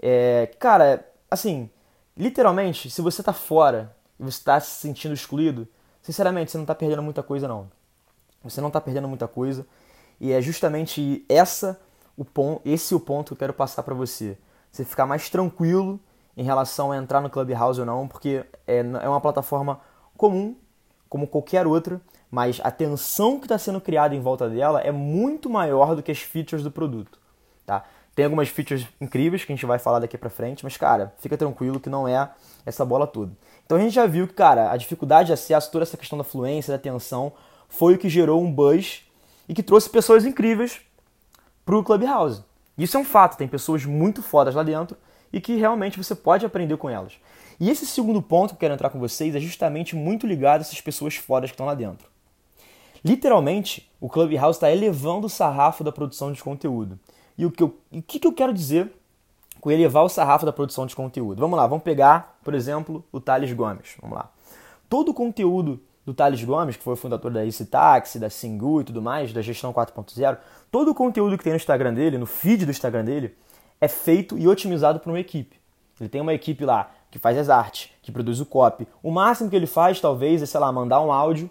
É, 0.00 0.50
cara, 0.58 1.06
assim, 1.30 1.68
literalmente, 2.16 2.88
se 2.90 3.02
você 3.02 3.22
tá 3.22 3.32
fora 3.32 3.94
e 4.18 4.24
você 4.24 4.38
está 4.38 4.58
se 4.60 4.70
sentindo 4.70 5.14
excluído, 5.14 5.68
sinceramente, 6.00 6.50
você 6.50 6.56
não 6.58 6.64
está 6.64 6.74
perdendo 6.74 7.02
muita 7.02 7.22
coisa, 7.22 7.46
não. 7.46 7.70
Você 8.42 8.60
não 8.60 8.68
está 8.68 8.80
perdendo 8.80 9.08
muita 9.08 9.28
coisa. 9.28 9.66
E 10.20 10.32
é 10.32 10.40
justamente 10.40 11.24
essa 11.28 11.78
o 12.16 12.24
ponto, 12.24 12.62
esse 12.64 12.94
o 12.94 13.00
ponto 13.00 13.28
que 13.28 13.32
eu 13.34 13.38
quero 13.38 13.52
passar 13.52 13.82
para 13.82 13.94
você. 13.94 14.38
Você 14.72 14.84
ficar 14.84 15.06
mais 15.06 15.28
tranquilo 15.28 16.00
em 16.36 16.42
relação 16.42 16.92
a 16.92 16.96
entrar 16.96 17.20
no 17.20 17.30
Clubhouse 17.30 17.80
ou 17.80 17.86
não, 17.86 18.06
porque 18.06 18.44
é, 18.66 18.78
é 18.78 19.08
uma 19.08 19.20
plataforma 19.20 19.80
comum, 20.16 20.54
como 21.08 21.26
qualquer 21.26 21.66
outra, 21.66 22.00
mas 22.30 22.60
a 22.62 22.70
tensão 22.70 23.38
que 23.38 23.46
está 23.46 23.56
sendo 23.56 23.80
criada 23.80 24.14
em 24.14 24.20
volta 24.20 24.48
dela 24.48 24.80
é 24.80 24.92
muito 24.92 25.48
maior 25.48 25.94
do 25.94 26.02
que 26.02 26.10
as 26.10 26.18
features 26.18 26.62
do 26.62 26.70
produto, 26.70 27.18
tá? 27.64 27.84
Tem 28.14 28.24
algumas 28.24 28.48
features 28.48 28.86
incríveis 29.00 29.44
que 29.44 29.52
a 29.52 29.54
gente 29.54 29.66
vai 29.66 29.78
falar 29.78 29.98
daqui 29.98 30.16
para 30.16 30.30
frente, 30.30 30.64
mas 30.64 30.76
cara, 30.76 31.14
fica 31.18 31.36
tranquilo 31.36 31.78
que 31.78 31.90
não 31.90 32.08
é 32.08 32.30
essa 32.64 32.84
bola 32.84 33.06
toda. 33.06 33.32
Então 33.64 33.76
a 33.76 33.80
gente 33.80 33.94
já 33.94 34.06
viu 34.06 34.26
que, 34.26 34.34
cara, 34.34 34.70
a 34.70 34.76
dificuldade 34.76 35.26
de 35.26 35.32
acesso, 35.32 35.70
toda 35.70 35.82
essa 35.82 35.96
questão 35.96 36.16
da 36.16 36.24
fluência, 36.24 36.72
da 36.72 36.78
tensão, 36.78 37.32
foi 37.68 37.94
o 37.94 37.98
que 37.98 38.08
gerou 38.08 38.42
um 38.42 38.50
buzz 38.50 39.02
e 39.48 39.54
que 39.54 39.62
trouxe 39.62 39.90
pessoas 39.90 40.24
incríveis 40.24 40.80
pro 41.64 41.82
Clubhouse. 41.82 42.42
Isso 42.76 42.96
é 42.96 43.00
um 43.00 43.04
fato, 43.04 43.36
tem 43.36 43.48
pessoas 43.48 43.84
muito 43.84 44.22
fodas 44.22 44.54
lá 44.54 44.62
dentro 44.62 44.96
e 45.36 45.40
que 45.40 45.54
realmente 45.54 46.02
você 46.02 46.14
pode 46.14 46.46
aprender 46.46 46.78
com 46.78 46.88
elas. 46.88 47.12
E 47.60 47.68
esse 47.68 47.84
segundo 47.84 48.22
ponto 48.22 48.48
que 48.48 48.54
eu 48.54 48.60
quero 48.60 48.72
entrar 48.72 48.88
com 48.88 48.98
vocês 48.98 49.34
é 49.34 49.38
justamente 49.38 49.94
muito 49.94 50.26
ligado 50.26 50.60
a 50.60 50.62
essas 50.62 50.80
pessoas 50.80 51.16
fodas 51.16 51.50
que 51.50 51.54
estão 51.54 51.66
lá 51.66 51.74
dentro. 51.74 52.08
Literalmente, 53.04 53.86
o 54.00 54.08
Clubhouse 54.08 54.56
está 54.56 54.72
elevando 54.72 55.26
o 55.26 55.30
sarrafo 55.30 55.84
da 55.84 55.92
produção 55.92 56.32
de 56.32 56.42
conteúdo. 56.42 56.98
E 57.36 57.44
o 57.44 57.50
que, 57.50 57.62
eu, 57.62 57.76
que, 58.06 58.18
que 58.18 58.26
eu 58.26 58.32
quero 58.32 58.54
dizer 58.54 58.90
com 59.60 59.70
elevar 59.70 60.04
o 60.04 60.08
sarrafo 60.08 60.46
da 60.46 60.54
produção 60.54 60.86
de 60.86 60.96
conteúdo? 60.96 61.38
Vamos 61.38 61.58
lá, 61.58 61.66
vamos 61.66 61.84
pegar, 61.84 62.38
por 62.42 62.54
exemplo, 62.54 63.04
o 63.12 63.20
Thales 63.20 63.52
Gomes. 63.52 63.94
Vamos 64.00 64.16
lá. 64.16 64.30
Todo 64.88 65.10
o 65.10 65.14
conteúdo 65.14 65.78
do 66.06 66.14
Thales 66.14 66.42
Gomes, 66.42 66.78
que 66.78 66.82
foi 66.82 66.94
o 66.94 66.96
fundador 66.96 67.30
da 67.30 67.44
Easy 67.44 67.66
Taxi, 67.66 68.18
da 68.18 68.30
Singu 68.30 68.80
e 68.80 68.84
tudo 68.84 69.02
mais, 69.02 69.34
da 69.34 69.42
Gestão 69.42 69.70
4.0, 69.70 70.38
todo 70.70 70.92
o 70.92 70.94
conteúdo 70.94 71.36
que 71.36 71.44
tem 71.44 71.52
no 71.52 71.58
Instagram 71.58 71.92
dele, 71.92 72.16
no 72.16 72.24
feed 72.24 72.64
do 72.64 72.70
Instagram 72.70 73.04
dele, 73.04 73.36
é 73.80 73.88
feito 73.88 74.38
e 74.38 74.48
otimizado 74.48 75.00
por 75.00 75.10
uma 75.10 75.20
equipe. 75.20 75.56
Ele 76.00 76.08
tem 76.08 76.20
uma 76.20 76.34
equipe 76.34 76.64
lá 76.64 76.90
que 77.10 77.18
faz 77.18 77.38
as 77.38 77.48
artes, 77.48 77.90
que 78.02 78.12
produz 78.12 78.40
o 78.40 78.46
copy. 78.46 78.86
O 79.02 79.10
máximo 79.10 79.48
que 79.48 79.56
ele 79.56 79.66
faz, 79.66 80.00
talvez, 80.00 80.42
é, 80.42 80.46
sei 80.46 80.60
lá, 80.60 80.70
mandar 80.70 81.00
um 81.00 81.10
áudio 81.10 81.48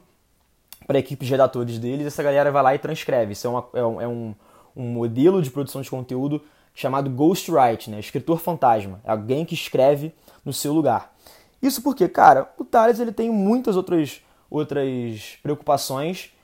para 0.85 0.97
a 0.97 0.99
equipe 0.99 1.25
de 1.25 1.31
redatores 1.31 1.79
deles, 1.79 2.05
essa 2.05 2.21
galera 2.21 2.51
vai 2.51 2.61
lá 2.61 2.75
e 2.75 2.79
transcreve. 2.79 3.33
Isso 3.33 3.47
é, 3.47 3.49
uma, 3.49 3.67
é, 3.73 3.83
um, 3.83 4.01
é 4.01 4.07
um, 4.07 4.35
um, 4.75 4.83
modelo 4.83 5.41
de 5.41 5.49
produção 5.49 5.81
de 5.81 5.89
conteúdo 5.89 6.41
chamado 6.75 7.09
ghostwrite, 7.09 7.89
né? 7.89 7.99
escritor 7.99 8.39
fantasma. 8.39 9.01
É 9.03 9.11
alguém 9.11 9.45
que 9.45 9.55
escreve 9.55 10.13
no 10.43 10.53
seu 10.53 10.73
lugar. 10.73 11.15
Isso 11.61 11.81
porque, 11.81 12.07
cara, 12.07 12.51
o 12.59 12.63
Thales 12.63 12.99
ele 12.99 13.11
tem 13.11 13.31
muitas 13.31 13.75
outras, 13.75 14.21
outras 14.49 15.39
preocupações 15.41 16.34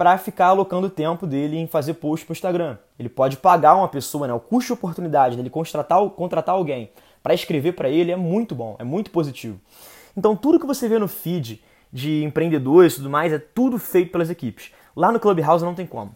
para 0.00 0.16
ficar 0.16 0.46
alocando 0.46 0.86
o 0.86 0.90
tempo 0.90 1.26
dele 1.26 1.58
em 1.58 1.66
fazer 1.66 1.92
post 1.92 2.24
para 2.24 2.32
o 2.32 2.34
Instagram. 2.34 2.78
Ele 2.98 3.10
pode 3.10 3.36
pagar 3.36 3.74
uma 3.74 3.86
pessoa, 3.86 4.26
né? 4.26 4.32
o 4.32 4.40
custo 4.40 4.68
de 4.68 4.72
oportunidade 4.72 5.36
dele 5.36 5.50
contratar, 5.50 6.00
contratar 6.08 6.54
alguém 6.54 6.90
para 7.22 7.34
escrever 7.34 7.72
para 7.72 7.90
ele 7.90 8.10
é 8.10 8.16
muito 8.16 8.54
bom, 8.54 8.76
é 8.78 8.82
muito 8.82 9.10
positivo. 9.10 9.60
Então, 10.16 10.34
tudo 10.34 10.58
que 10.58 10.66
você 10.66 10.88
vê 10.88 10.98
no 10.98 11.06
feed 11.06 11.62
de 11.92 12.24
empreendedores 12.24 12.94
e 12.94 12.96
tudo 12.96 13.10
mais, 13.10 13.30
é 13.30 13.38
tudo 13.38 13.76
feito 13.76 14.10
pelas 14.10 14.30
equipes. 14.30 14.72
Lá 14.96 15.12
no 15.12 15.20
Clubhouse 15.20 15.62
não 15.62 15.74
tem 15.74 15.86
como. 15.86 16.12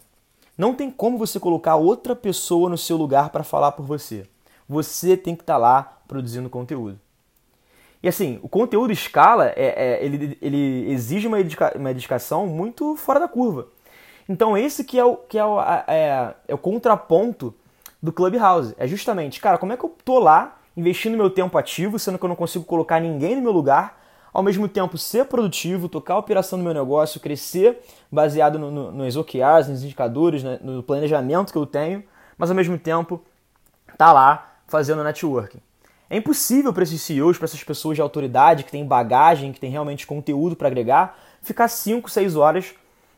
Não 0.56 0.74
tem 0.74 0.90
como 0.90 1.18
você 1.18 1.38
colocar 1.38 1.76
outra 1.76 2.16
pessoa 2.16 2.70
no 2.70 2.78
seu 2.78 2.96
lugar 2.96 3.28
para 3.28 3.44
falar 3.44 3.72
por 3.72 3.84
você. 3.84 4.26
Você 4.66 5.14
tem 5.14 5.36
que 5.36 5.42
estar 5.42 5.54
tá 5.54 5.58
lá 5.58 5.98
produzindo 6.08 6.48
conteúdo. 6.48 6.98
E 8.02 8.08
assim, 8.08 8.40
o 8.42 8.48
conteúdo 8.48 8.94
escala, 8.94 9.48
é, 9.48 9.98
é 9.98 10.02
ele, 10.02 10.38
ele 10.40 10.90
exige 10.90 11.26
uma, 11.26 11.36
uma 11.76 11.92
dedicação 11.92 12.46
muito 12.46 12.96
fora 12.96 13.20
da 13.20 13.28
curva. 13.28 13.73
Então 14.28 14.56
esse 14.56 14.84
que 14.84 14.98
é 14.98 15.04
o, 15.04 15.16
que 15.16 15.38
é 15.38 15.44
o, 15.44 15.60
é, 15.60 16.34
é 16.48 16.54
o 16.54 16.58
contraponto 16.58 17.54
do 18.02 18.12
Clubhouse. 18.12 18.74
É 18.78 18.86
justamente, 18.86 19.40
cara, 19.40 19.58
como 19.58 19.72
é 19.72 19.76
que 19.76 19.84
eu 19.84 19.94
tô 20.04 20.18
lá 20.18 20.58
investindo 20.76 21.16
meu 21.16 21.30
tempo 21.30 21.56
ativo, 21.56 21.98
sendo 21.98 22.18
que 22.18 22.24
eu 22.24 22.28
não 22.28 22.36
consigo 22.36 22.64
colocar 22.64 23.00
ninguém 23.00 23.36
no 23.36 23.42
meu 23.42 23.52
lugar, 23.52 24.00
ao 24.32 24.42
mesmo 24.42 24.68
tempo 24.68 24.98
ser 24.98 25.26
produtivo, 25.26 25.88
tocar 25.88 26.14
a 26.14 26.18
operação 26.18 26.58
do 26.58 26.64
meu 26.64 26.74
negócio, 26.74 27.20
crescer 27.20 27.78
baseado 28.10 28.58
no, 28.58 28.70
no, 28.70 28.92
nos 28.92 29.16
OKRs, 29.16 29.68
nos 29.68 29.84
indicadores, 29.84 30.42
né, 30.42 30.58
no 30.60 30.82
planejamento 30.82 31.52
que 31.52 31.58
eu 31.58 31.64
tenho, 31.64 32.02
mas 32.36 32.50
ao 32.50 32.56
mesmo 32.56 32.76
tempo 32.76 33.22
tá 33.96 34.12
lá 34.12 34.54
fazendo 34.66 35.04
networking. 35.04 35.60
É 36.10 36.16
impossível 36.16 36.72
para 36.72 36.82
esses 36.82 37.00
CEOs, 37.00 37.38
para 37.38 37.46
essas 37.46 37.62
pessoas 37.62 37.96
de 37.96 38.02
autoridade 38.02 38.64
que 38.64 38.70
têm 38.70 38.84
bagagem, 38.84 39.52
que 39.52 39.60
têm 39.60 39.70
realmente 39.70 40.06
conteúdo 40.06 40.56
para 40.56 40.68
agregar, 40.68 41.16
ficar 41.40 41.68
5, 41.68 42.10
6 42.10 42.36
horas 42.36 42.74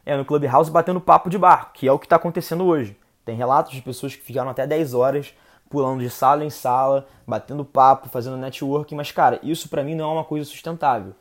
é, 0.07 0.17
no 0.17 0.25
Clubhouse 0.25 0.71
batendo 0.71 1.01
papo 1.01 1.29
de 1.29 1.37
bar, 1.37 1.73
que 1.75 1.87
é 1.87 1.93
o 1.93 1.99
que 1.99 2.07
está 2.07 2.17
acontecendo 2.17 2.65
hoje. 2.65 2.97
Tem 3.25 3.37
relatos 3.37 3.73
de 3.73 3.83
pessoas 3.83 4.15
que 4.15 4.23
ficaram 4.23 4.49
até 4.49 4.67
10 4.67 4.95
horas 4.95 5.35
pulando 5.69 6.01
de 6.01 6.09
sala 6.09 6.45
em 6.45 6.51
sala, 6.51 7.09
batendo 7.27 7.65
papo, 7.65 8.09
fazendo 8.09 8.37
networking, 8.37 8.95
mas 8.95 9.11
cara, 9.11 9.41
isso 9.43 9.69
para 9.69 9.83
mim 9.83 9.97
não 9.97 10.11
é 10.11 10.13
uma 10.15 10.25
coisa 10.25 10.49
sustentável. 10.49 11.13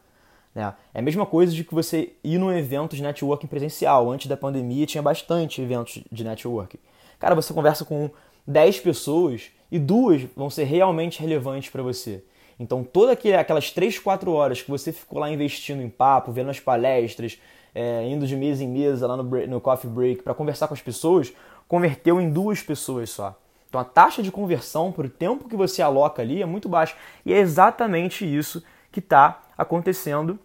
Né? 0.53 0.71
É 0.93 0.99
a 0.99 1.01
mesma 1.01 1.25
coisa 1.25 1.51
de 1.51 1.63
que 1.63 1.73
você 1.73 2.13
ir 2.23 2.37
num 2.37 2.51
evento 2.51 2.95
de 2.95 3.01
networking 3.01 3.47
presencial. 3.47 4.09
Antes 4.11 4.27
da 4.27 4.37
pandemia 4.37 4.85
tinha 4.85 5.01
bastante 5.01 5.61
eventos 5.61 6.03
de 6.11 6.23
networking. 6.23 6.77
Cara, 7.19 7.33
você 7.33 7.53
conversa 7.53 7.83
com 7.83 8.09
10 8.47 8.79
pessoas 8.81 9.49
e 9.71 9.79
duas 9.79 10.21
vão 10.35 10.49
ser 10.49 10.65
realmente 10.65 11.19
relevantes 11.19 11.69
para 11.69 11.81
você. 11.81 12.23
Então, 12.57 12.83
todas 12.83 13.17
aquelas 13.37 13.71
3, 13.71 13.99
4 13.99 14.31
horas 14.31 14.61
que 14.61 14.71
você 14.71 14.93
ficou 14.93 15.19
lá 15.19 15.29
investindo 15.29 15.81
em 15.81 15.89
papo, 15.89 16.31
vendo 16.31 16.49
as 16.49 16.59
palestras, 16.59 17.37
é, 17.75 18.07
indo 18.07 18.25
de 18.25 18.35
mesa 18.35 18.63
em 18.63 18.67
mesa 18.67 19.05
lá 19.05 19.17
no, 19.17 19.23
no 19.23 19.61
coffee 19.61 19.89
break 19.89 20.23
para 20.23 20.33
conversar 20.33 20.67
com 20.67 20.73
as 20.73 20.81
pessoas, 20.81 21.33
converteu 21.67 22.19
em 22.19 22.31
duas 22.31 22.63
pessoas 22.63 23.09
só. 23.09 23.35
Então, 23.69 23.79
a 23.79 23.83
taxa 23.83 24.23
de 24.23 24.31
conversão 24.31 24.91
para 24.91 25.05
o 25.05 25.09
tempo 25.09 25.49
que 25.49 25.55
você 25.55 25.81
aloca 25.81 26.21
ali 26.21 26.41
é 26.41 26.45
muito 26.45 26.69
baixa. 26.69 26.95
E 27.25 27.33
é 27.33 27.37
exatamente 27.37 28.25
isso 28.25 28.63
que 28.91 28.99
está 28.99 29.43
acontecendo 29.57 30.39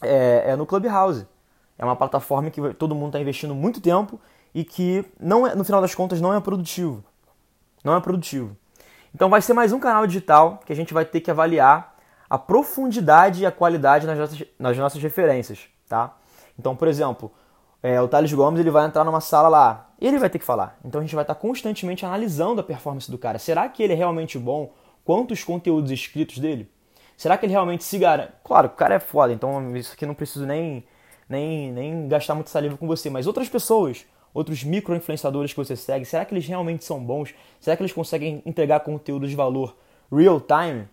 é, 0.00 0.44
é 0.46 0.56
no 0.56 0.64
Clubhouse. 0.64 1.26
É 1.76 1.84
uma 1.84 1.96
plataforma 1.96 2.50
que 2.50 2.72
todo 2.74 2.94
mundo 2.94 3.08
está 3.08 3.20
investindo 3.20 3.54
muito 3.54 3.80
tempo 3.80 4.20
e 4.54 4.62
que, 4.62 5.04
não 5.18 5.44
é, 5.44 5.54
no 5.54 5.64
final 5.64 5.80
das 5.80 5.94
contas, 5.94 6.20
não 6.20 6.32
é 6.32 6.40
produtivo 6.40 7.02
não 7.84 7.94
é 7.94 8.00
produtivo. 8.00 8.56
Então 9.14 9.28
vai 9.28 9.42
ser 9.42 9.52
mais 9.52 9.72
um 9.72 9.78
canal 9.78 10.06
digital 10.06 10.60
que 10.64 10.72
a 10.72 10.76
gente 10.76 10.94
vai 10.94 11.04
ter 11.04 11.20
que 11.20 11.30
avaliar 11.30 11.94
a 12.28 12.38
profundidade 12.38 13.42
e 13.42 13.46
a 13.46 13.52
qualidade 13.52 14.06
nas 14.06 14.18
nossas, 14.18 14.42
nas 14.58 14.78
nossas 14.78 15.02
referências, 15.02 15.68
tá? 15.86 16.16
Então, 16.58 16.74
por 16.76 16.88
exemplo, 16.88 17.30
é, 17.82 18.00
o 18.00 18.08
Thales 18.08 18.32
Gomes 18.32 18.60
ele 18.60 18.70
vai 18.70 18.86
entrar 18.86 19.04
numa 19.04 19.20
sala 19.20 19.48
lá, 19.48 19.90
ele 20.00 20.18
vai 20.18 20.30
ter 20.30 20.38
que 20.38 20.44
falar. 20.44 20.78
Então 20.84 21.00
a 21.00 21.04
gente 21.04 21.14
vai 21.14 21.24
estar 21.24 21.34
constantemente 21.34 22.04
analisando 22.04 22.60
a 22.60 22.64
performance 22.64 23.10
do 23.10 23.18
cara. 23.18 23.38
Será 23.38 23.68
que 23.68 23.82
ele 23.82 23.92
é 23.92 23.96
realmente 23.96 24.38
bom? 24.38 24.72
Quantos 25.04 25.44
conteúdos 25.44 25.90
escritos 25.90 26.38
dele? 26.38 26.70
Será 27.16 27.36
que 27.36 27.46
ele 27.46 27.52
realmente 27.52 27.84
se 27.84 27.98
garante? 27.98 28.32
Claro, 28.42 28.68
o 28.68 28.70
cara 28.70 28.94
é 28.94 28.98
foda, 28.98 29.32
então 29.32 29.76
isso 29.76 29.92
aqui 29.92 30.06
não 30.06 30.14
preciso 30.14 30.46
nem, 30.46 30.84
nem, 31.28 31.70
nem 31.72 32.08
gastar 32.08 32.34
muito 32.34 32.50
saliva 32.50 32.76
com 32.76 32.86
você. 32.86 33.10
Mas 33.10 33.26
outras 33.26 33.48
pessoas 33.48 34.06
outros 34.34 34.64
micro-influenciadores 34.64 35.52
que 35.52 35.56
você 35.56 35.76
segue, 35.76 36.04
será 36.04 36.24
que 36.24 36.34
eles 36.34 36.46
realmente 36.46 36.84
são 36.84 37.02
bons? 37.02 37.32
Será 37.60 37.76
que 37.76 37.82
eles 37.82 37.92
conseguem 37.92 38.42
entregar 38.44 38.80
conteúdo 38.80 39.28
de 39.28 39.36
valor 39.36 39.76
real 40.12 40.40
time? 40.40 40.88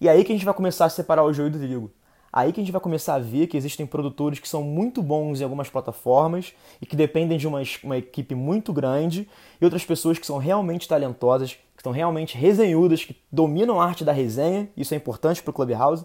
E 0.00 0.08
aí 0.08 0.22
que 0.24 0.32
a 0.32 0.34
gente 0.36 0.44
vai 0.44 0.54
começar 0.54 0.84
a 0.84 0.88
separar 0.88 1.24
o 1.24 1.32
joio 1.32 1.50
do 1.50 1.58
trigo. 1.58 1.90
Aí 2.32 2.52
que 2.52 2.60
a 2.60 2.62
gente 2.62 2.72
vai 2.72 2.80
começar 2.80 3.14
a 3.14 3.18
ver 3.18 3.46
que 3.46 3.56
existem 3.56 3.86
produtores 3.86 4.38
que 4.38 4.48
são 4.48 4.62
muito 4.62 5.02
bons 5.02 5.40
em 5.40 5.44
algumas 5.44 5.70
plataformas 5.70 6.52
e 6.80 6.86
que 6.86 6.94
dependem 6.94 7.38
de 7.38 7.48
uma, 7.48 7.62
uma 7.82 7.96
equipe 7.96 8.34
muito 8.34 8.72
grande 8.72 9.28
e 9.60 9.64
outras 9.64 9.84
pessoas 9.84 10.18
que 10.18 10.26
são 10.26 10.38
realmente 10.38 10.86
talentosas, 10.86 11.52
que 11.52 11.80
estão 11.80 11.92
realmente 11.92 12.36
resenhudas, 12.36 13.04
que 13.04 13.16
dominam 13.32 13.80
a 13.80 13.86
arte 13.86 14.04
da 14.04 14.12
resenha, 14.12 14.68
isso 14.76 14.92
é 14.92 14.96
importante 14.96 15.42
para 15.42 15.50
o 15.50 15.54
Clubhouse, 15.54 16.04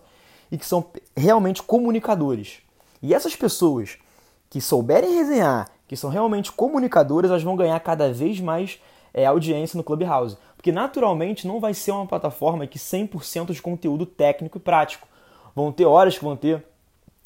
e 0.51 0.57
que 0.57 0.65
são 0.65 0.85
realmente 1.15 1.61
comunicadores. 1.63 2.59
E 3.01 3.13
essas 3.13 3.35
pessoas 3.35 3.97
que 4.49 4.61
souberem 4.61 5.15
resenhar, 5.15 5.69
que 5.87 5.97
são 5.97 6.09
realmente 6.09 6.51
comunicadoras, 6.51 7.31
elas 7.31 7.43
vão 7.43 7.55
ganhar 7.55 7.79
cada 7.79 8.13
vez 8.13 8.39
mais 8.39 8.79
é, 9.13 9.25
audiência 9.25 9.77
no 9.77 9.83
Clubhouse. 9.83 10.37
Porque 10.55 10.71
naturalmente 10.71 11.45
não 11.45 11.59
vai 11.59 11.73
ser 11.73 11.91
uma 11.91 12.05
plataforma 12.05 12.65
que 12.65 12.79
100% 12.79 13.51
de 13.51 13.61
conteúdo 13.61 14.05
técnico 14.05 14.57
e 14.57 14.61
prático. 14.61 15.07
Vão 15.55 15.71
ter 15.71 15.85
horas 15.85 16.17
que 16.17 16.23
vão 16.23 16.35
ter 16.35 16.63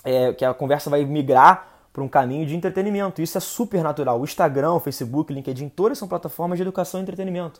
é, 0.03 0.33
que 0.33 0.45
a 0.45 0.53
conversa 0.53 0.89
vai 0.89 1.03
migrar 1.05 1.67
para 1.91 2.03
um 2.03 2.07
caminho 2.07 2.45
de 2.45 2.55
entretenimento. 2.55 3.21
Isso 3.21 3.37
é 3.37 3.41
super 3.41 3.81
natural. 3.81 4.19
O 4.19 4.23
Instagram, 4.23 4.73
o 4.73 4.79
Facebook, 4.79 5.31
o 5.31 5.35
LinkedIn, 5.35 5.69
todas 5.69 5.97
são 5.97 6.07
plataformas 6.07 6.57
de 6.57 6.61
educação 6.61 6.99
e 6.99 7.03
entretenimento. 7.03 7.59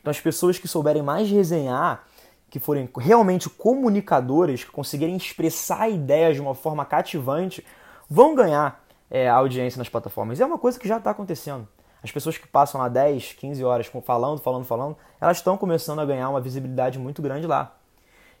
Então 0.00 0.10
as 0.10 0.20
pessoas 0.20 0.58
que 0.58 0.68
souberem 0.68 1.02
mais 1.02 1.30
resenhar, 1.30 2.04
que 2.50 2.58
forem 2.58 2.88
realmente 2.96 3.48
comunicadoras, 3.48 4.64
que 4.64 4.70
conseguirem 4.70 5.16
expressar 5.16 5.88
ideias 5.88 6.34
de 6.34 6.40
uma 6.40 6.54
forma 6.54 6.84
cativante, 6.84 7.64
vão 8.08 8.34
ganhar 8.34 8.84
é, 9.10 9.28
audiência 9.28 9.78
nas 9.78 9.88
plataformas. 9.88 10.38
E 10.38 10.42
é 10.42 10.46
uma 10.46 10.58
coisa 10.58 10.78
que 10.78 10.86
já 10.86 10.98
está 10.98 11.10
acontecendo. 11.10 11.66
As 12.02 12.12
pessoas 12.12 12.38
que 12.38 12.46
passam 12.46 12.80
lá 12.80 12.88
10, 12.88 13.32
15 13.32 13.64
horas 13.64 13.90
falando, 14.04 14.40
falando, 14.40 14.64
falando, 14.64 14.96
elas 15.20 15.38
estão 15.38 15.56
começando 15.56 16.00
a 16.00 16.04
ganhar 16.04 16.28
uma 16.28 16.40
visibilidade 16.40 16.98
muito 16.98 17.20
grande 17.20 17.46
lá. 17.46 17.74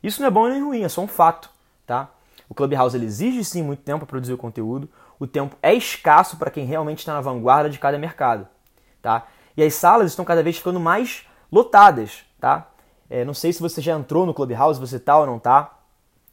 Isso 0.02 0.20
não 0.20 0.28
é 0.28 0.30
bom 0.30 0.48
nem 0.48 0.62
ruim, 0.62 0.84
é 0.84 0.88
só 0.88 1.00
um 1.00 1.08
fato, 1.08 1.50
tá? 1.88 2.10
O 2.48 2.54
Clubhouse 2.54 2.96
ele 2.96 3.06
exige 3.06 3.42
sim 3.42 3.62
muito 3.62 3.82
tempo 3.82 4.00
para 4.00 4.06
produzir 4.06 4.34
o 4.34 4.38
conteúdo. 4.38 4.88
O 5.18 5.26
tempo 5.26 5.56
é 5.62 5.74
escasso 5.74 6.36
para 6.36 6.50
quem 6.50 6.64
realmente 6.64 6.98
está 6.98 7.14
na 7.14 7.20
vanguarda 7.20 7.68
de 7.68 7.78
cada 7.78 7.98
mercado, 7.98 8.46
tá? 9.02 9.26
E 9.56 9.62
as 9.62 9.74
salas 9.74 10.12
estão 10.12 10.24
cada 10.24 10.42
vez 10.42 10.58
ficando 10.58 10.78
mais 10.78 11.26
lotadas, 11.50 12.24
tá? 12.38 12.70
É, 13.10 13.24
não 13.24 13.34
sei 13.34 13.52
se 13.52 13.60
você 13.60 13.80
já 13.80 13.96
entrou 13.98 14.26
no 14.26 14.34
Clubhouse, 14.34 14.78
você 14.78 15.00
tá 15.00 15.18
ou 15.18 15.26
não 15.26 15.38
tá, 15.38 15.78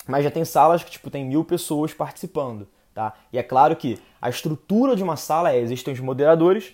mas 0.05 0.23
já 0.23 0.29
tem 0.29 0.43
salas 0.45 0.83
que 0.83 0.91
tipo 0.91 1.09
tem 1.09 1.25
mil 1.25 1.43
pessoas 1.43 1.93
participando. 1.93 2.67
Tá? 2.93 3.13
E 3.33 3.37
é 3.37 3.43
claro 3.43 3.75
que 3.75 3.99
a 4.21 4.29
estrutura 4.29 4.95
de 4.95 5.03
uma 5.03 5.15
sala 5.15 5.51
é: 5.51 5.59
existem 5.59 5.93
os 5.93 5.99
moderadores 5.99 6.73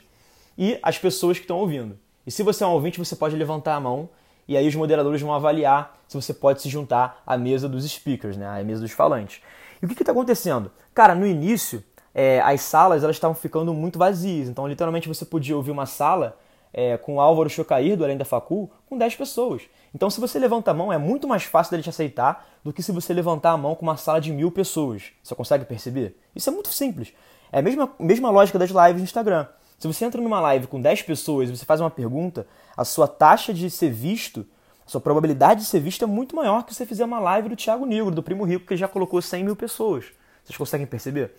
e 0.57 0.77
as 0.83 0.97
pessoas 0.97 1.37
que 1.37 1.43
estão 1.43 1.57
ouvindo. 1.57 1.97
E 2.27 2.31
se 2.31 2.43
você 2.43 2.63
é 2.63 2.67
um 2.67 2.71
ouvinte, 2.71 2.99
você 2.99 3.15
pode 3.15 3.35
levantar 3.35 3.75
a 3.75 3.79
mão 3.79 4.09
e 4.47 4.57
aí 4.57 4.67
os 4.67 4.75
moderadores 4.75 5.21
vão 5.21 5.33
avaliar 5.33 5.97
se 6.07 6.15
você 6.15 6.33
pode 6.33 6.61
se 6.61 6.69
juntar 6.69 7.21
à 7.25 7.37
mesa 7.37 7.69
dos 7.69 7.89
speakers, 7.89 8.37
né? 8.37 8.47
à 8.47 8.63
mesa 8.63 8.81
dos 8.81 8.91
falantes. 8.91 9.41
E 9.81 9.85
o 9.85 9.87
que 9.87 10.01
está 10.01 10.11
acontecendo? 10.11 10.71
Cara, 10.93 11.15
no 11.15 11.25
início, 11.25 11.83
é, 12.13 12.41
as 12.41 12.61
salas 12.61 13.03
elas 13.03 13.15
estavam 13.15 13.35
ficando 13.35 13.73
muito 13.73 13.97
vazias. 13.97 14.49
Então, 14.49 14.67
literalmente, 14.67 15.07
você 15.07 15.25
podia 15.25 15.55
ouvir 15.55 15.71
uma 15.71 15.85
sala 15.85 16.37
é, 16.73 16.97
com 16.97 17.15
o 17.15 17.21
Álvaro 17.21 17.49
Chocair, 17.49 17.97
do 17.97 18.03
Além 18.03 18.17
da 18.17 18.25
Facul, 18.25 18.69
com 18.87 18.97
10 18.97 19.15
pessoas. 19.15 19.63
Então, 19.93 20.09
se 20.09 20.19
você 20.19 20.39
levanta 20.39 20.71
a 20.71 20.73
mão, 20.73 20.91
é 20.91 20.97
muito 20.97 21.27
mais 21.27 21.43
fácil 21.43 21.71
dele 21.71 21.83
te 21.83 21.89
aceitar 21.89 22.47
do 22.63 22.71
que 22.71 22.83
se 22.83 22.91
você 22.91 23.13
levantar 23.13 23.51
a 23.51 23.57
mão 23.57 23.75
com 23.75 23.83
uma 23.83 23.97
sala 23.97 24.21
de 24.21 24.31
mil 24.31 24.51
pessoas. 24.51 25.11
Você 25.21 25.35
consegue 25.35 25.65
perceber? 25.65 26.17
Isso 26.35 26.49
é 26.49 26.53
muito 26.53 26.69
simples. 26.69 27.13
É 27.51 27.59
a 27.59 27.61
mesma, 27.61 27.91
mesma 27.99 28.29
lógica 28.29 28.57
das 28.57 28.69
lives 28.69 28.97
no 28.97 29.03
Instagram. 29.03 29.47
Se 29.81 29.87
você 29.87 30.05
entra 30.05 30.21
numa 30.21 30.39
live 30.39 30.67
com 30.67 30.79
10 30.79 31.01
pessoas 31.01 31.49
e 31.49 31.57
você 31.57 31.65
faz 31.65 31.81
uma 31.81 31.89
pergunta, 31.89 32.47
a 32.77 32.85
sua 32.85 33.07
taxa 33.07 33.53
de 33.53 33.69
ser 33.69 33.91
visto, 33.91 34.45
a 34.85 34.89
sua 34.89 35.01
probabilidade 35.01 35.61
de 35.61 35.65
ser 35.65 35.81
visto 35.81 36.05
é 36.05 36.07
muito 36.07 36.35
maior 36.35 36.63
que 36.63 36.73
você 36.73 36.85
fizer 36.85 37.03
uma 37.03 37.19
live 37.19 37.49
do 37.49 37.55
Thiago 37.55 37.85
Negro, 37.85 38.11
do 38.11 38.23
Primo 38.23 38.45
Rico, 38.45 38.65
que 38.67 38.77
já 38.77 38.87
colocou 38.87 39.21
100 39.21 39.43
mil 39.43 39.55
pessoas. 39.55 40.05
Vocês 40.43 40.55
conseguem 40.55 40.87
perceber? 40.87 41.35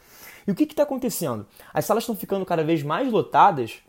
E 0.47 0.51
o 0.51 0.55
que 0.55 0.65
está 0.65 0.83
acontecendo? 0.83 1.47
As 1.73 1.85
salas 1.85 2.03
estão 2.03 2.17
ficando 2.17 2.45
cada 2.45 2.63
vez 2.63 2.83
mais 2.83 3.11
lotadas 3.11 3.81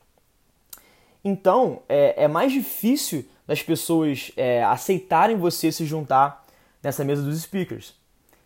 então, 1.24 1.84
é, 1.88 2.26
é 2.26 2.28
mais 2.28 2.52
difícil 2.52 3.26
das 3.48 3.64
pessoas 3.64 4.32
é, 4.36 4.64
aceitarem 4.64 5.38
você 5.38 5.72
se 5.72 5.86
juntar 5.86 6.46
nessa 6.82 7.04
mesa 7.04 7.22
dos 7.22 7.42
speakers. 7.42 7.96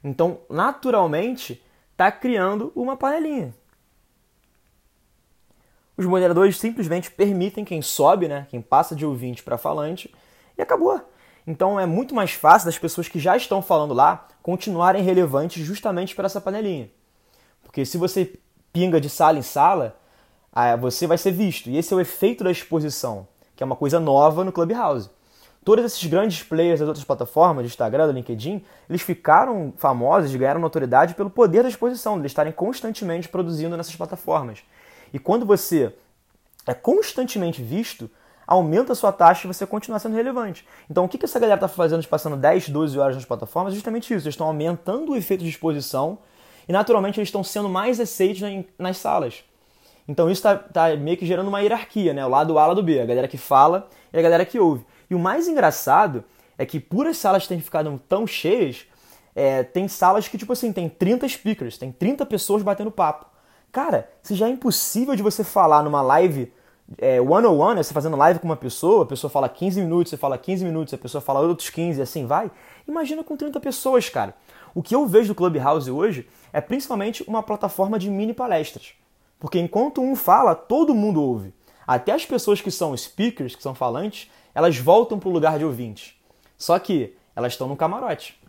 Então, 0.03 0.39
naturalmente, 0.49 1.61
está 1.91 2.11
criando 2.11 2.71
uma 2.75 2.95
panelinha. 2.95 3.53
Os 5.97 6.05
moderadores 6.05 6.57
simplesmente 6.57 7.09
permitem 7.09 7.65
quem 7.65 7.81
sobe, 7.81 8.27
né, 8.27 8.45
quem 8.49 8.61
passa 8.61 8.95
de 8.95 9.05
ouvinte 9.05 9.41
para 9.41 9.57
falante, 9.57 10.13
e 10.55 10.61
acabou. 10.61 11.01
Então 11.45 11.79
é 11.79 11.85
muito 11.85 12.13
mais 12.13 12.33
fácil 12.33 12.67
das 12.67 12.77
pessoas 12.77 13.07
que 13.07 13.19
já 13.19 13.35
estão 13.35 13.61
falando 13.61 13.93
lá 13.93 14.27
continuarem 14.43 15.01
relevantes 15.01 15.65
justamente 15.65 16.15
para 16.15 16.25
essa 16.25 16.39
panelinha. 16.39 16.89
Porque 17.63 17.85
se 17.85 17.97
você 17.97 18.37
pinga 18.71 19.01
de 19.01 19.09
sala 19.09 19.39
em 19.39 19.41
sala, 19.41 19.97
você 20.79 21.07
vai 21.07 21.17
ser 21.17 21.31
visto. 21.31 21.69
E 21.69 21.77
esse 21.77 21.93
é 21.93 21.97
o 21.97 21.99
efeito 21.99 22.43
da 22.43 22.51
exposição, 22.51 23.27
que 23.55 23.63
é 23.63 23.65
uma 23.65 23.75
coisa 23.75 23.99
nova 23.99 24.43
no 24.43 24.51
Clubhouse. 24.51 25.09
Todos 25.63 25.83
esses 25.83 26.05
grandes 26.05 26.43
players 26.43 26.79
das 26.79 26.87
outras 26.87 27.03
plataformas, 27.03 27.63
do 27.63 27.67
Instagram, 27.67 28.07
do 28.07 28.13
LinkedIn, 28.13 28.63
eles 28.89 29.01
ficaram 29.01 29.73
famosos, 29.75 30.33
ganharam 30.33 30.61
notoriedade 30.61 31.13
pelo 31.13 31.29
poder 31.29 31.63
da 31.63 31.69
exposição, 31.69 32.13
de 32.13 32.21
eles 32.21 32.31
estarem 32.31 32.53
constantemente 32.53 33.27
produzindo 33.27 33.75
nessas 33.75 33.95
plataformas. 33.95 34.63
E 35.13 35.19
quando 35.19 35.45
você 35.45 35.93
é 36.65 36.73
constantemente 36.73 37.61
visto, 37.61 38.09
aumenta 38.47 38.93
a 38.93 38.95
sua 38.95 39.11
taxa 39.11 39.45
e 39.45 39.53
você 39.53 39.65
continua 39.65 39.99
sendo 39.99 40.15
relevante. 40.15 40.65
Então, 40.89 41.05
o 41.05 41.09
que, 41.09 41.23
essa 41.23 41.39
galera 41.39 41.57
está 41.57 41.67
fazendo 41.67 42.01
de 42.01 42.07
passando 42.07 42.37
10, 42.37 42.69
12 42.69 42.97
horas 42.97 43.15
nas 43.15 43.25
plataformas? 43.25 43.73
Justamente 43.73 44.05
isso. 44.05 44.25
Eles 44.25 44.33
estão 44.33 44.47
aumentando 44.47 45.11
o 45.11 45.15
efeito 45.15 45.43
de 45.43 45.49
exposição 45.49 46.19
e, 46.67 46.71
naturalmente, 46.71 47.19
eles 47.19 47.27
estão 47.27 47.43
sendo 47.43 47.67
mais 47.67 47.99
aceitos 47.99 48.41
nas 48.79 48.97
salas. 48.97 49.43
Então, 50.07 50.31
isso 50.31 50.39
está 50.39 50.55
tá 50.55 50.95
meio 50.95 51.17
que 51.17 51.25
gerando 51.25 51.49
uma 51.49 51.61
hierarquia, 51.61 52.13
né? 52.13 52.25
O 52.25 52.29
lado 52.29 52.57
A, 52.57 52.63
o 52.63 52.67
lado 52.69 52.83
B. 52.83 53.01
A 53.01 53.05
galera 53.05 53.27
que 53.27 53.37
fala 53.37 53.89
e 54.13 54.17
a 54.17 54.21
galera 54.21 54.45
que 54.45 54.57
ouve. 54.57 54.85
E 55.09 55.15
o 55.15 55.19
mais 55.19 55.47
engraçado 55.47 56.23
é 56.57 56.65
que, 56.65 56.79
por 56.79 57.05
as 57.05 57.17
salas 57.17 57.45
terem 57.45 57.61
ficado 57.61 58.01
tão 58.07 58.25
cheias, 58.25 58.85
é, 59.35 59.63
tem 59.63 59.87
salas 59.89 60.27
que, 60.27 60.37
tipo 60.37 60.53
assim, 60.53 60.71
tem 60.71 60.87
30 60.87 61.27
speakers, 61.27 61.77
tem 61.77 61.91
30 61.91 62.25
pessoas 62.25 62.63
batendo 62.63 62.89
papo. 62.89 63.25
Cara, 63.77 64.09
se 64.23 64.33
já 64.33 64.47
é 64.47 64.49
impossível 64.49 65.15
de 65.15 65.21
você 65.21 65.43
falar 65.43 65.83
numa 65.83 66.01
live 66.01 66.51
é, 66.97 67.21
one 67.21 67.45
on 67.45 67.59
one, 67.59 67.75
né, 67.75 67.83
você 67.83 67.93
fazendo 67.93 68.17
live 68.17 68.39
com 68.39 68.47
uma 68.47 68.55
pessoa, 68.55 69.03
a 69.03 69.05
pessoa 69.05 69.29
fala 69.29 69.47
15 69.47 69.79
minutos, 69.79 70.09
você 70.09 70.17
fala 70.17 70.35
15 70.35 70.65
minutos, 70.65 70.95
a 70.95 70.97
pessoa 70.97 71.21
fala 71.21 71.41
outros 71.41 71.69
15 71.69 71.99
e 71.99 72.01
assim 72.01 72.25
vai. 72.25 72.49
Imagina 72.87 73.23
com 73.23 73.37
30 73.37 73.59
pessoas, 73.59 74.09
cara. 74.09 74.33
O 74.73 74.81
que 74.81 74.95
eu 74.95 75.05
vejo 75.05 75.27
do 75.27 75.35
Clubhouse 75.35 75.91
hoje 75.91 76.27
é 76.51 76.59
principalmente 76.59 77.23
uma 77.27 77.43
plataforma 77.43 77.99
de 77.99 78.09
mini 78.09 78.33
palestras. 78.33 78.93
Porque 79.39 79.59
enquanto 79.59 80.01
um 80.01 80.15
fala, 80.15 80.55
todo 80.55 80.95
mundo 80.95 81.21
ouve. 81.21 81.53
Até 81.85 82.13
as 82.13 82.25
pessoas 82.25 82.59
que 82.59 82.71
são 82.71 82.97
speakers, 82.97 83.55
que 83.55 83.61
são 83.61 83.75
falantes, 83.75 84.27
elas 84.55 84.75
voltam 84.75 85.19
para 85.19 85.29
o 85.29 85.31
lugar 85.31 85.59
de 85.59 85.65
ouvintes. 85.65 86.15
Só 86.57 86.79
que 86.79 87.15
elas 87.35 87.53
estão 87.53 87.67
no 87.67 87.77
camarote. 87.77 88.39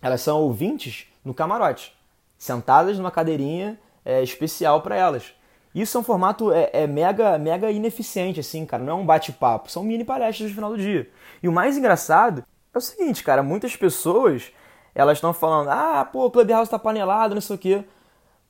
Elas 0.00 0.22
são 0.22 0.40
ouvintes 0.40 1.08
no 1.22 1.34
camarote, 1.34 1.94
sentadas 2.38 2.96
numa 2.96 3.10
cadeirinha 3.10 3.78
é, 4.04 4.22
especial 4.22 4.82
para 4.82 4.96
elas. 4.96 5.34
Isso 5.74 5.96
é 5.96 6.00
um 6.00 6.04
formato 6.04 6.52
é, 6.52 6.70
é, 6.72 6.86
mega, 6.86 7.38
mega 7.38 7.70
ineficiente, 7.70 8.40
assim, 8.40 8.66
cara. 8.66 8.82
Não 8.82 8.92
é 8.92 8.96
um 8.96 9.06
bate-papo, 9.06 9.70
são 9.70 9.82
mini 9.82 10.04
palestras 10.04 10.50
no 10.50 10.54
final 10.54 10.70
do 10.70 10.78
dia. 10.78 11.10
E 11.42 11.48
o 11.48 11.52
mais 11.52 11.76
engraçado 11.76 12.44
é 12.74 12.78
o 12.78 12.80
seguinte, 12.80 13.24
cara, 13.24 13.42
muitas 13.42 13.74
pessoas 13.76 14.52
elas 14.94 15.16
estão 15.16 15.32
falando, 15.32 15.70
ah, 15.70 16.04
pô, 16.04 16.26
o 16.26 16.30
Clubhouse 16.30 16.70
tá 16.70 16.78
panelado, 16.78 17.34
não 17.34 17.40
sei 17.40 17.56
o 17.56 17.58
quê. 17.58 17.84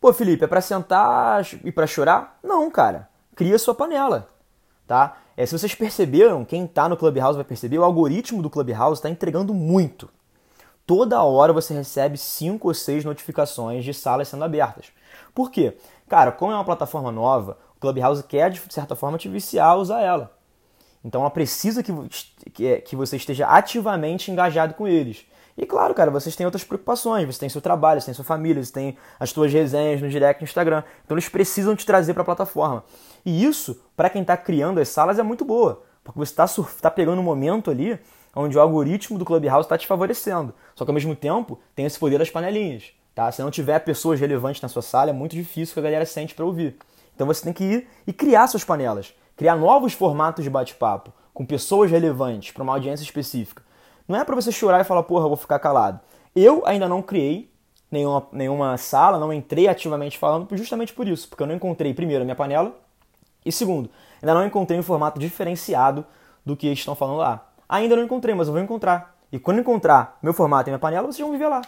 Pô, 0.01 0.13
Felipe, 0.13 0.45
é 0.45 0.49
pra 0.49 0.61
sentar 0.61 1.47
e 1.65 1.71
pra 1.71 1.87
chorar? 1.87 2.39
Não, 2.43 2.69
cara. 2.71 3.09
Cria 3.37 3.59
sua 3.59 3.75
panela, 3.75 4.29
tá? 4.87 5.17
É, 5.37 5.47
se 5.47 5.57
vocês 5.57 5.75
perceberam, 5.75 6.45
quem 6.45 6.67
tá 6.67 6.89
no 6.89 6.97
Clubhouse 6.97 7.37
vai 7.37 7.45
perceber, 7.45 7.79
o 7.79 7.85
algoritmo 7.85 8.43
do 8.43 8.51
Clubhouse 8.51 8.99
está 8.99 9.09
entregando 9.09 9.55
muito. 9.55 10.11
Toda 10.87 11.23
hora 11.23 11.53
você 11.53 11.73
recebe 11.73 12.19
cinco 12.19 12.69
ou 12.69 12.75
seis 12.75 13.05
notificações 13.05 13.85
de 13.85 13.95
salas 13.95 14.29
sendo 14.29 14.45
abertas. 14.45 14.87
Por 15.35 15.51
quê? 15.51 15.77
Cara, 16.09 16.33
como 16.33 16.53
é 16.53 16.55
uma 16.55 16.65
plataforma 16.65 17.13
nova, 17.13 17.59
o 17.77 17.81
Clubhouse 17.81 18.23
quer, 18.25 18.51
de 18.51 18.61
certa 18.69 18.97
forma, 18.97 19.17
te 19.17 19.29
viciar 19.29 19.71
a 19.71 19.77
usar 19.77 20.01
ela. 20.01 20.37
Então 21.05 21.21
ela 21.21 21.31
precisa 21.31 21.83
que, 21.83 21.93
que, 22.53 22.77
que 22.81 22.97
você 22.97 23.17
esteja 23.17 23.47
ativamente 23.47 24.31
engajado 24.31 24.75
com 24.75 24.87
eles. 24.87 25.25
E 25.57 25.67
claro, 25.67 25.93
cara, 25.93 26.11
vocês 26.11 26.35
têm 26.35 26.47
outras 26.47 26.65
preocupações, 26.65 27.27
você 27.27 27.41
tem 27.41 27.49
seu 27.49 27.61
trabalho, 27.61 28.01
você 28.01 28.07
tem 28.07 28.15
sua 28.15 28.25
família, 28.25 28.63
você 28.63 28.73
tem 28.73 28.97
as 29.21 29.31
suas 29.31 29.53
resenhas 29.53 30.01
no 30.01 30.09
direct 30.09 30.41
no 30.41 30.47
Instagram. 30.47 30.83
Então 31.05 31.15
eles 31.15 31.29
precisam 31.29 31.77
te 31.77 31.85
trazer 31.85 32.15
para 32.15 32.23
a 32.23 32.27
plataforma. 32.27 32.85
E 33.25 33.45
isso, 33.45 33.81
para 33.97 34.09
quem 34.09 34.23
está 34.23 34.37
criando 34.37 34.81
as 34.81 34.89
salas, 34.89 35.19
é 35.19 35.23
muito 35.23 35.45
boa. 35.45 35.83
Porque 36.03 36.19
você 36.19 36.33
está 36.33 36.47
tá 36.81 36.91
pegando 36.91 37.21
um 37.21 37.25
momento 37.25 37.71
ali 37.71 37.99
onde 38.35 38.57
o 38.57 38.61
algoritmo 38.61 39.19
do 39.19 39.25
Clubhouse 39.25 39.67
está 39.67 39.77
te 39.77 39.87
favorecendo. 39.87 40.55
Só 40.75 40.85
que 40.85 40.91
ao 40.91 40.95
mesmo 40.95 41.15
tempo 41.15 41.59
tem 41.75 41.85
esse 41.85 41.99
poder 41.99 42.19
das 42.19 42.31
panelinhas. 42.31 42.93
Tá? 43.15 43.31
Se 43.31 43.43
não 43.43 43.51
tiver 43.51 43.79
pessoas 43.81 44.19
relevantes 44.19 44.63
na 44.63 44.69
sua 44.69 44.83
sala, 44.83 45.11
é 45.11 45.13
muito 45.13 45.37
difícil 45.37 45.75
que 45.75 45.81
a 45.81 45.83
galera 45.83 46.07
sente 46.07 46.35
para 46.35 46.45
ouvir. 46.45 46.77
Então 47.15 47.27
você 47.27 47.45
tem 47.45 47.53
que 47.53 47.65
ir 47.65 47.89
e 48.07 48.13
criar 48.13 48.47
suas 48.47 48.65
panelas, 48.65 49.15
criar 49.37 49.57
novos 49.57 49.93
formatos 49.93 50.43
de 50.43 50.51
bate-papo 50.51 51.13
com 51.35 51.45
pessoas 51.45 51.91
relevantes 51.91 52.53
para 52.53 52.63
uma 52.63 52.73
audiência 52.73 53.05
específica. 53.05 53.63
Não 54.09 54.19
é 54.19 54.25
para 54.25 54.35
você 54.35 54.51
chorar 54.51 54.81
e 54.81 54.85
falar, 54.85 55.03
porra, 55.03 55.29
vou 55.29 55.37
ficar 55.37 55.59
calado. 55.59 56.01
Eu 56.35 56.63
ainda 56.67 56.89
não 56.89 57.03
criei 57.03 57.51
nenhuma, 57.91 58.27
nenhuma 58.33 58.77
sala, 58.79 59.19
não 59.19 59.33
entrei 59.33 59.69
ativamente 59.69 60.19
falando 60.19 60.49
justamente 60.57 60.93
por 60.95 61.07
isso, 61.07 61.29
porque 61.29 61.43
eu 61.43 61.47
não 61.47 61.55
encontrei, 61.55 61.93
primeiro, 61.93 62.23
a 62.23 62.25
minha 62.25 62.35
panela 62.35 62.75
e, 63.45 63.53
segundo, 63.53 63.91
ainda 64.21 64.35
não 64.35 64.47
encontrei 64.47 64.79
um 64.79 64.83
formato 64.83 65.21
diferenciado 65.21 66.05
do 66.45 66.57
que 66.57 66.67
eles 66.67 66.79
estão 66.79 66.95
falando 66.95 67.19
lá. 67.19 67.52
Ainda 67.69 67.97
não 67.97 68.05
encontrei, 68.05 68.35
mas 68.35 68.49
eu 68.49 68.53
vou 68.53 68.63
encontrar. 68.63 69.15
E 69.33 69.39
quando 69.39 69.61
encontrar 69.61 70.19
meu 70.23 70.35
formato 70.35 70.69
e 70.69 70.71
minha 70.71 70.79
panela, 70.79 71.07
vocês 71.07 71.21
vão 71.21 71.31
me 71.31 71.39
ver 71.39 71.49
lá. 71.49 71.63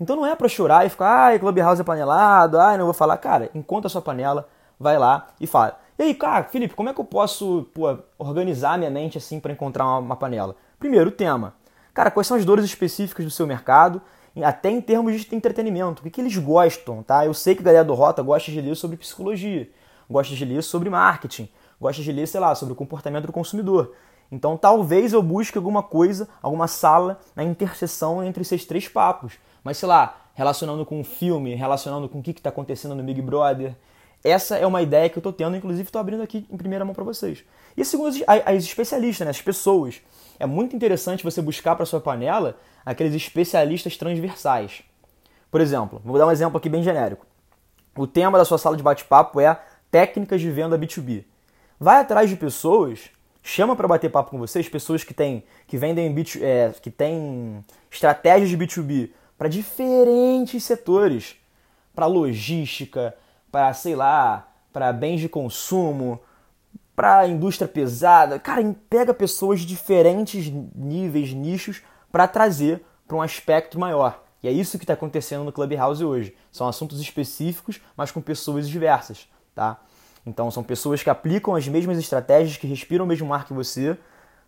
Então 0.00 0.14
não 0.14 0.24
é 0.24 0.34
para 0.36 0.48
chorar 0.48 0.86
e 0.86 0.88
ficar, 0.88 1.26
ai, 1.26 1.38
Clubhouse 1.38 1.80
é 1.80 1.84
panelado, 1.84 2.58
ai, 2.58 2.78
não 2.78 2.84
vou 2.84 2.94
falar. 2.94 3.16
Cara, 3.16 3.50
encontra 3.54 3.88
a 3.88 3.90
sua 3.90 4.00
panela, 4.00 4.48
vai 4.78 4.98
lá 4.98 5.28
e 5.40 5.46
fala. 5.46 5.78
E 5.98 6.02
aí, 6.04 6.14
cara, 6.14 6.44
Felipe, 6.44 6.74
como 6.74 6.88
é 6.88 6.94
que 6.94 7.00
eu 7.00 7.04
posso 7.04 7.68
pô, 7.74 7.98
organizar 8.16 8.78
minha 8.78 8.90
mente 8.90 9.18
assim 9.18 9.40
para 9.40 9.52
encontrar 9.52 9.84
uma, 9.84 9.98
uma, 9.98 10.16
panela? 10.16 10.54
Primeiro, 10.78 11.10
tema. 11.10 11.54
Cara, 11.92 12.10
quais 12.10 12.28
são 12.28 12.36
as 12.36 12.44
dores 12.44 12.64
específicas 12.64 13.24
do 13.24 13.30
seu 13.32 13.46
mercado, 13.46 14.00
até 14.44 14.70
em 14.70 14.80
termos 14.80 15.20
de 15.20 15.34
entretenimento? 15.34 16.00
O 16.00 16.04
que, 16.04 16.10
que 16.10 16.20
eles 16.20 16.36
gostam, 16.36 17.02
tá? 17.02 17.26
Eu 17.26 17.34
sei 17.34 17.56
que 17.56 17.62
a 17.62 17.64
galera 17.64 17.84
do 17.84 17.94
Rota 17.94 18.22
gosta 18.22 18.52
de 18.52 18.60
ler 18.60 18.76
sobre 18.76 18.96
psicologia, 18.96 19.68
gosta 20.08 20.32
de 20.36 20.44
ler 20.44 20.62
sobre 20.62 20.88
marketing, 20.88 21.48
gosta 21.80 22.00
de 22.00 22.12
ler, 22.12 22.28
sei 22.28 22.38
lá, 22.38 22.54
sobre 22.54 22.72
o 22.72 22.76
comportamento 22.76 23.26
do 23.26 23.32
consumidor. 23.32 23.92
Então 24.30 24.56
talvez 24.56 25.12
eu 25.12 25.22
busque 25.22 25.56
alguma 25.56 25.82
coisa, 25.82 26.28
alguma 26.42 26.66
sala 26.66 27.20
na 27.34 27.44
interseção 27.44 28.22
entre 28.22 28.42
esses 28.42 28.64
três 28.64 28.88
papos 28.88 29.38
mas 29.68 29.76
sei 29.76 29.86
lá, 29.86 30.16
relacionando 30.32 30.84
com 30.86 30.98
um 30.98 31.04
filme, 31.04 31.54
relacionando 31.54 32.08
com 32.08 32.20
o 32.20 32.22
que 32.22 32.30
está 32.30 32.48
acontecendo 32.48 32.94
no 32.94 33.02
Big 33.02 33.20
Brother. 33.20 33.74
Essa 34.24 34.56
é 34.56 34.66
uma 34.66 34.80
ideia 34.80 35.08
que 35.10 35.18
eu 35.18 35.20
estou 35.20 35.32
tendo, 35.32 35.56
inclusive 35.56 35.86
estou 35.86 36.00
abrindo 36.00 36.22
aqui 36.22 36.46
em 36.50 36.56
primeira 36.56 36.86
mão 36.86 36.94
para 36.94 37.04
vocês. 37.04 37.44
E 37.76 37.84
segundo 37.84 38.16
as, 38.26 38.46
as 38.46 38.64
especialistas, 38.64 39.26
né, 39.26 39.30
as 39.30 39.42
pessoas, 39.42 40.00
é 40.38 40.46
muito 40.46 40.74
interessante 40.74 41.22
você 41.22 41.42
buscar 41.42 41.76
para 41.76 41.84
sua 41.84 42.00
panela 42.00 42.56
aqueles 42.84 43.14
especialistas 43.14 43.96
transversais. 43.98 44.82
Por 45.50 45.60
exemplo, 45.60 46.00
vou 46.02 46.16
dar 46.16 46.26
um 46.26 46.30
exemplo 46.30 46.56
aqui 46.56 46.70
bem 46.70 46.82
genérico. 46.82 47.26
O 47.94 48.06
tema 48.06 48.38
da 48.38 48.46
sua 48.46 48.56
sala 48.56 48.74
de 48.74 48.82
bate-papo 48.82 49.38
é 49.38 49.60
técnicas 49.90 50.40
de 50.40 50.50
venda 50.50 50.78
B2B. 50.78 51.24
Vai 51.78 52.00
atrás 52.00 52.30
de 52.30 52.36
pessoas, 52.36 53.10
chama 53.48 53.74
para 53.74 53.88
bater 53.88 54.10
papo 54.10 54.30
com 54.30 54.38
vocês, 54.38 54.68
pessoas 54.68 55.02
que 55.02 55.14
têm 55.14 55.42
que 55.66 55.78
vendem 55.78 56.14
é, 56.42 56.70
que 56.82 56.90
têm 56.90 57.64
estratégias 57.90 58.50
de 58.50 58.58
B2B 58.58 59.10
para 59.38 59.48
diferentes 59.48 60.62
setores, 60.64 61.36
para 61.94 62.04
logística, 62.06 63.14
para 63.50 63.72
sei 63.72 63.96
lá, 63.96 64.48
para 64.70 64.92
bens 64.92 65.20
de 65.20 65.30
consumo, 65.30 66.20
para 66.94 67.26
indústria 67.26 67.66
pesada. 67.66 68.38
Cara, 68.38 68.62
pega 68.90 69.14
pessoas 69.14 69.60
de 69.60 69.66
diferentes 69.66 70.52
níveis, 70.74 71.32
nichos 71.32 71.80
para 72.12 72.28
trazer 72.28 72.84
para 73.06 73.16
um 73.16 73.22
aspecto 73.22 73.78
maior. 73.78 74.22
E 74.42 74.48
é 74.48 74.52
isso 74.52 74.76
que 74.76 74.84
está 74.84 74.92
acontecendo 74.92 75.44
no 75.44 75.52
Clubhouse 75.52 76.02
hoje. 76.02 76.36
São 76.52 76.68
assuntos 76.68 77.00
específicos, 77.00 77.80
mas 77.96 78.10
com 78.10 78.20
pessoas 78.20 78.68
diversas, 78.68 79.26
tá? 79.54 79.80
Então 80.28 80.50
são 80.50 80.62
pessoas 80.62 81.02
que 81.02 81.10
aplicam 81.10 81.54
as 81.54 81.66
mesmas 81.66 81.98
estratégias, 81.98 82.56
que 82.56 82.66
respiram 82.66 83.04
o 83.04 83.08
mesmo 83.08 83.32
ar 83.32 83.46
que 83.46 83.52
você, 83.52 83.96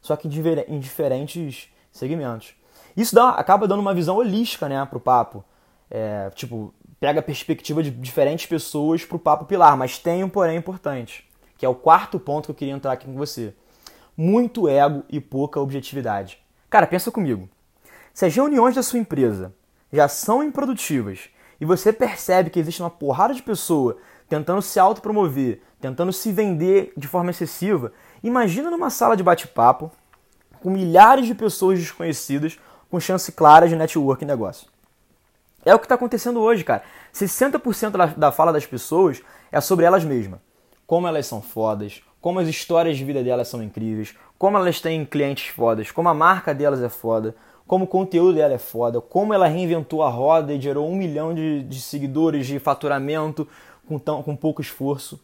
só 0.01 0.17
que 0.17 0.29
em 0.29 0.79
diferentes 0.79 1.69
segmentos. 1.91 2.55
Isso 2.97 3.15
dá, 3.15 3.31
acaba 3.31 3.67
dando 3.67 3.81
uma 3.81 3.95
visão 3.95 4.17
holística 4.17 4.69
né, 4.69 4.85
para 4.85 4.99
o 4.99 5.01
papo. 5.01 5.45
É, 5.91 6.31
tipo, 6.35 6.73
pega 6.99 7.21
a 7.21 7.23
perspectiva 7.23 7.83
de 7.83 7.91
diferentes 7.91 8.47
pessoas 8.47 9.05
para 9.05 9.17
o 9.17 9.19
papo 9.19 9.45
pilar, 9.45 9.77
mas 9.77 9.99
tem 9.99 10.23
um 10.23 10.29
porém 10.29 10.57
importante, 10.57 11.29
que 11.57 11.65
é 11.65 11.69
o 11.69 11.75
quarto 11.75 12.19
ponto 12.19 12.47
que 12.47 12.51
eu 12.51 12.55
queria 12.55 12.75
entrar 12.75 12.93
aqui 12.93 13.07
com 13.07 13.15
você. 13.15 13.55
Muito 14.17 14.69
ego 14.69 15.03
e 15.09 15.21
pouca 15.21 15.61
objetividade. 15.61 16.39
Cara, 16.69 16.87
pensa 16.87 17.11
comigo. 17.11 17.49
Se 18.13 18.27
as 18.27 18.35
reuniões 18.35 18.75
da 18.75 18.83
sua 18.83 18.99
empresa 18.99 19.55
já 19.93 20.07
são 20.09 20.43
improdutivas 20.43 21.31
e 21.61 21.65
você 21.65 21.93
percebe 21.93 22.51
que 22.51 22.59
existe 22.59 22.83
uma 22.83 22.91
porrada 22.91 23.35
de 23.35 23.43
pessoa 23.43 23.97
tentando 24.31 24.63
se 24.63 24.79
autopromover, 24.79 25.61
tentando 25.81 26.13
se 26.13 26.31
vender 26.31 26.93
de 26.97 27.09
forma 27.09 27.31
excessiva, 27.31 27.93
imagina 28.23 28.71
numa 28.71 28.89
sala 28.89 29.17
de 29.17 29.25
bate-papo 29.25 29.91
com 30.63 30.71
milhares 30.71 31.27
de 31.27 31.35
pessoas 31.35 31.81
desconhecidas 31.81 32.57
com 32.89 33.01
chance 33.01 33.33
clara 33.33 33.69
de 33.69 33.75
network 33.75 34.23
e 34.23 34.27
negócio. 34.27 34.69
É 35.65 35.75
o 35.75 35.81
que 35.81 35.85
está 35.85 35.97
acontecendo 35.97 36.41
hoje, 36.41 36.63
cara. 36.63 36.83
60% 37.13 38.17
da 38.17 38.31
fala 38.31 38.53
das 38.53 38.65
pessoas 38.65 39.21
é 39.51 39.61
sobre 39.61 39.85
elas 39.85 40.05
mesmas. 40.05 40.39
Como 40.87 41.09
elas 41.09 41.27
são 41.27 41.43
fodas, 41.43 42.01
como 42.21 42.39
as 42.39 42.47
histórias 42.47 42.97
de 42.97 43.05
vida 43.05 43.25
delas 43.25 43.49
são 43.49 43.61
incríveis, 43.61 44.15
como 44.39 44.57
elas 44.57 44.81
têm 44.81 45.05
clientes 45.05 45.49
fodas, 45.49 45.91
como 45.91 46.09
a 46.09 46.15
marca 46.15 46.55
delas 46.55 46.81
é 46.81 46.89
foda, 46.89 47.35
como 47.67 47.85
o 47.85 47.89
conteúdo 47.89 48.35
dela 48.35 48.55
é 48.55 48.59
foda, 48.59 49.01
como 49.01 49.33
ela 49.33 49.47
reinventou 49.47 50.03
a 50.03 50.09
roda 50.09 50.53
e 50.53 50.61
gerou 50.61 50.89
um 50.89 50.97
milhão 50.97 51.33
de, 51.33 51.63
de 51.63 51.81
seguidores 51.81 52.47
de 52.47 52.59
faturamento 52.59 53.47
com, 53.91 53.99
tão, 53.99 54.23
com 54.23 54.37
pouco 54.37 54.63
esforço. 54.63 55.21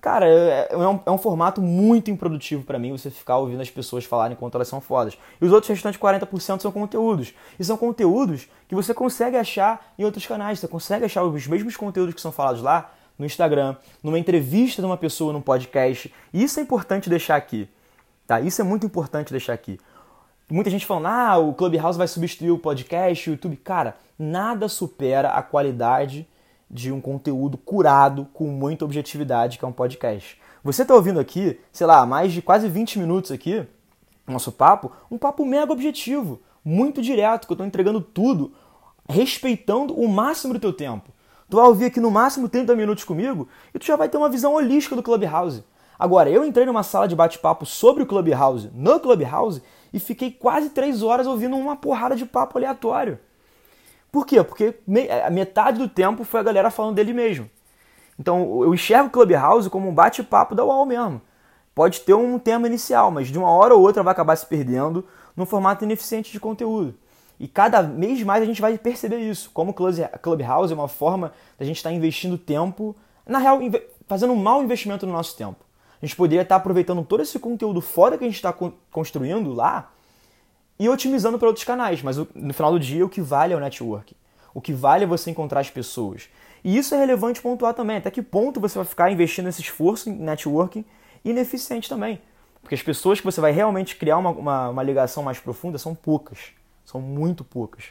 Cara, 0.00 0.26
é, 0.26 0.68
é, 0.70 0.76
um, 0.76 1.00
é 1.06 1.10
um 1.10 1.18
formato 1.18 1.62
muito 1.62 2.10
improdutivo 2.10 2.64
para 2.64 2.78
mim 2.78 2.90
você 2.90 3.08
ficar 3.08 3.38
ouvindo 3.38 3.60
as 3.60 3.70
pessoas 3.70 4.04
falarem 4.04 4.36
quanto 4.36 4.56
elas 4.56 4.66
são 4.66 4.80
fodas. 4.80 5.16
E 5.40 5.44
os 5.44 5.52
outros 5.52 5.68
restantes 5.68 6.00
40% 6.00 6.60
são 6.60 6.72
conteúdos. 6.72 7.32
E 7.58 7.64
são 7.64 7.76
conteúdos 7.76 8.48
que 8.66 8.74
você 8.74 8.92
consegue 8.92 9.36
achar 9.36 9.92
em 9.96 10.04
outros 10.04 10.26
canais. 10.26 10.58
Você 10.58 10.66
consegue 10.66 11.04
achar 11.04 11.22
os 11.22 11.46
mesmos 11.46 11.76
conteúdos 11.76 12.14
que 12.14 12.20
são 12.20 12.32
falados 12.32 12.62
lá 12.62 12.92
no 13.16 13.24
Instagram, 13.24 13.76
numa 14.02 14.18
entrevista 14.18 14.82
de 14.82 14.86
uma 14.86 14.96
pessoa 14.96 15.32
num 15.32 15.40
podcast. 15.40 16.12
E 16.32 16.42
isso 16.42 16.58
é 16.58 16.62
importante 16.62 17.08
deixar 17.08 17.36
aqui. 17.36 17.68
Tá? 18.26 18.40
Isso 18.40 18.60
é 18.60 18.64
muito 18.64 18.86
importante 18.86 19.30
deixar 19.30 19.52
aqui. 19.52 19.78
Muita 20.50 20.70
gente 20.70 20.86
falando, 20.86 21.06
ah, 21.06 21.38
o 21.38 21.54
Clubhouse 21.54 21.98
vai 21.98 22.08
substituir 22.08 22.50
o 22.50 22.58
podcast, 22.58 23.28
o 23.28 23.32
YouTube. 23.32 23.56
Cara, 23.56 23.96
nada 24.18 24.68
supera 24.68 25.30
a 25.30 25.42
qualidade 25.42 26.26
de 26.70 26.92
um 26.92 27.00
conteúdo 27.00 27.56
curado 27.56 28.26
com 28.32 28.46
muita 28.48 28.84
objetividade, 28.84 29.58
que 29.58 29.64
é 29.64 29.68
um 29.68 29.72
podcast. 29.72 30.38
Você 30.62 30.82
está 30.82 30.94
ouvindo 30.94 31.18
aqui, 31.20 31.58
sei 31.72 31.86
lá, 31.86 32.04
mais 32.04 32.32
de 32.32 32.42
quase 32.42 32.68
20 32.68 32.98
minutos 32.98 33.30
aqui, 33.30 33.66
nosso 34.26 34.52
papo, 34.52 34.92
um 35.10 35.16
papo 35.16 35.44
mega 35.44 35.72
objetivo, 35.72 36.40
muito 36.64 37.00
direto, 37.00 37.46
que 37.46 37.52
eu 37.52 37.54
estou 37.54 37.66
entregando 37.66 38.00
tudo, 38.00 38.52
respeitando 39.08 39.98
o 39.98 40.06
máximo 40.08 40.52
do 40.52 40.60
teu 40.60 40.72
tempo. 40.72 41.10
Tu 41.48 41.56
vai 41.56 41.66
ouvir 41.66 41.86
aqui 41.86 41.98
no 41.98 42.10
máximo 42.10 42.48
30 42.48 42.76
minutos 42.76 43.04
comigo 43.04 43.48
e 43.74 43.78
tu 43.78 43.86
já 43.86 43.96
vai 43.96 44.08
ter 44.08 44.18
uma 44.18 44.28
visão 44.28 44.52
holística 44.52 44.94
do 44.94 45.02
Clubhouse. 45.02 45.64
Agora, 45.98 46.28
eu 46.28 46.44
entrei 46.44 46.66
numa 46.66 46.82
sala 46.82 47.08
de 47.08 47.16
bate-papo 47.16 47.64
sobre 47.64 48.02
o 48.02 48.06
Clubhouse, 48.06 48.70
no 48.74 49.00
Clubhouse, 49.00 49.62
e 49.92 49.98
fiquei 49.98 50.30
quase 50.30 50.70
três 50.70 51.02
horas 51.02 51.26
ouvindo 51.26 51.56
uma 51.56 51.74
porrada 51.74 52.14
de 52.14 52.26
papo 52.26 52.58
aleatório. 52.58 53.18
Por 54.10 54.26
quê? 54.26 54.42
Porque 54.42 54.74
a 55.24 55.30
metade 55.30 55.78
do 55.78 55.88
tempo 55.88 56.24
foi 56.24 56.40
a 56.40 56.42
galera 56.42 56.70
falando 56.70 56.94
dele 56.94 57.12
mesmo. 57.12 57.48
Então 58.18 58.62
eu 58.62 58.74
enxergo 58.74 59.08
o 59.08 59.10
Clubhouse 59.10 59.70
como 59.70 59.88
um 59.88 59.94
bate-papo 59.94 60.54
da 60.54 60.64
UOL 60.64 60.86
mesmo. 60.86 61.20
Pode 61.74 62.00
ter 62.00 62.14
um 62.14 62.38
tema 62.38 62.66
inicial, 62.66 63.10
mas 63.10 63.28
de 63.28 63.38
uma 63.38 63.50
hora 63.50 63.74
ou 63.74 63.80
outra 63.80 64.02
vai 64.02 64.12
acabar 64.12 64.34
se 64.34 64.46
perdendo 64.46 65.04
num 65.36 65.46
formato 65.46 65.84
ineficiente 65.84 66.32
de 66.32 66.40
conteúdo. 66.40 66.94
E 67.38 67.46
cada 67.46 67.82
mês 67.82 68.20
mais 68.24 68.42
a 68.42 68.46
gente 68.46 68.60
vai 68.60 68.76
perceber 68.76 69.18
isso, 69.18 69.50
como 69.54 69.70
o 69.70 69.74
Clubhouse 70.20 70.72
é 70.72 70.74
uma 70.74 70.88
forma 70.88 71.32
da 71.56 71.64
gente 71.64 71.76
estar 71.76 71.92
investindo 71.92 72.36
tempo, 72.36 72.96
na 73.24 73.38
real, 73.38 73.60
fazendo 74.08 74.32
um 74.32 74.36
mau 74.36 74.60
investimento 74.60 75.06
no 75.06 75.12
nosso 75.12 75.36
tempo. 75.36 75.64
A 76.02 76.04
gente 76.04 76.16
poderia 76.16 76.42
estar 76.42 76.56
aproveitando 76.56 77.04
todo 77.04 77.22
esse 77.22 77.38
conteúdo 77.38 77.80
fora 77.80 78.18
que 78.18 78.24
a 78.24 78.26
gente 78.26 78.36
está 78.36 78.52
construindo 78.90 79.52
lá 79.52 79.92
e 80.78 80.88
otimizando 80.88 81.38
para 81.38 81.48
outros 81.48 81.64
canais, 81.64 82.02
mas 82.02 82.16
no 82.16 82.54
final 82.54 82.72
do 82.72 82.78
dia 82.78 83.04
o 83.04 83.08
que 83.08 83.20
vale 83.20 83.52
é 83.52 83.56
o 83.56 83.60
network. 83.60 84.16
O 84.54 84.60
que 84.60 84.72
vale 84.72 85.04
é 85.04 85.06
você 85.06 85.30
encontrar 85.30 85.60
as 85.60 85.70
pessoas. 85.70 86.28
E 86.64 86.76
isso 86.76 86.94
é 86.94 86.98
relevante 86.98 87.40
pontuar 87.40 87.74
também. 87.74 87.96
Até 87.96 88.10
que 88.10 88.22
ponto 88.22 88.60
você 88.60 88.78
vai 88.78 88.84
ficar 88.84 89.10
investindo 89.10 89.48
esse 89.48 89.60
esforço 89.60 90.08
em 90.08 90.12
networking 90.12 90.84
ineficiente 91.24 91.88
também. 91.88 92.20
Porque 92.62 92.74
as 92.74 92.82
pessoas 92.82 93.20
que 93.20 93.26
você 93.26 93.40
vai 93.40 93.52
realmente 93.52 93.96
criar 93.96 94.18
uma, 94.18 94.30
uma, 94.30 94.68
uma 94.70 94.82
ligação 94.82 95.22
mais 95.22 95.38
profunda 95.38 95.78
são 95.78 95.94
poucas. 95.94 96.52
São 96.84 97.00
muito 97.00 97.44
poucas. 97.44 97.84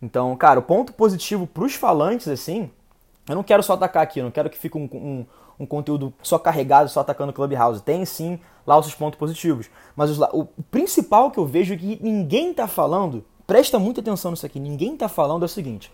Então, 0.00 0.34
cara, 0.36 0.60
o 0.60 0.62
ponto 0.62 0.92
positivo 0.92 1.46
para 1.46 1.64
os 1.64 1.74
falantes, 1.74 2.28
assim, 2.28 2.70
eu 3.28 3.34
não 3.34 3.42
quero 3.42 3.62
só 3.62 3.74
atacar 3.74 4.02
aqui, 4.02 4.20
eu 4.20 4.24
não 4.24 4.30
quero 4.30 4.48
que 4.48 4.56
fique 4.56 4.78
um, 4.78 4.88
um, 4.92 5.26
um, 5.60 5.66
conteúdo 5.66 6.12
só 6.22 6.38
carregado, 6.38 6.88
só 6.88 7.00
atacando 7.00 7.30
o 7.30 7.34
Clubhouse. 7.34 7.82
Tem 7.82 8.04
sim 8.04 8.40
os 8.78 8.94
pontos 8.94 9.18
positivos. 9.18 9.70
Mas 9.96 10.10
os, 10.10 10.18
o 10.32 10.46
principal 10.70 11.30
que 11.30 11.38
eu 11.38 11.46
vejo 11.46 11.74
é 11.74 11.76
que 11.76 11.98
ninguém 12.02 12.50
está 12.50 12.66
falando, 12.66 13.24
presta 13.46 13.78
muita 13.78 14.00
atenção 14.00 14.30
nisso 14.30 14.46
aqui, 14.46 14.60
ninguém 14.60 14.94
está 14.94 15.08
falando 15.08 15.42
é 15.42 15.46
o 15.46 15.48
seguinte. 15.48 15.92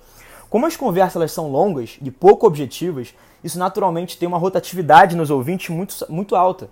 Como 0.48 0.66
as 0.66 0.76
conversas 0.76 1.16
elas 1.16 1.32
são 1.32 1.50
longas 1.50 1.98
e 2.00 2.10
pouco 2.10 2.46
objetivas, 2.46 3.14
isso 3.42 3.58
naturalmente 3.58 4.16
tem 4.16 4.28
uma 4.28 4.38
rotatividade 4.38 5.16
nos 5.16 5.30
ouvintes 5.30 5.68
muito, 5.70 5.94
muito 6.08 6.36
alta. 6.36 6.70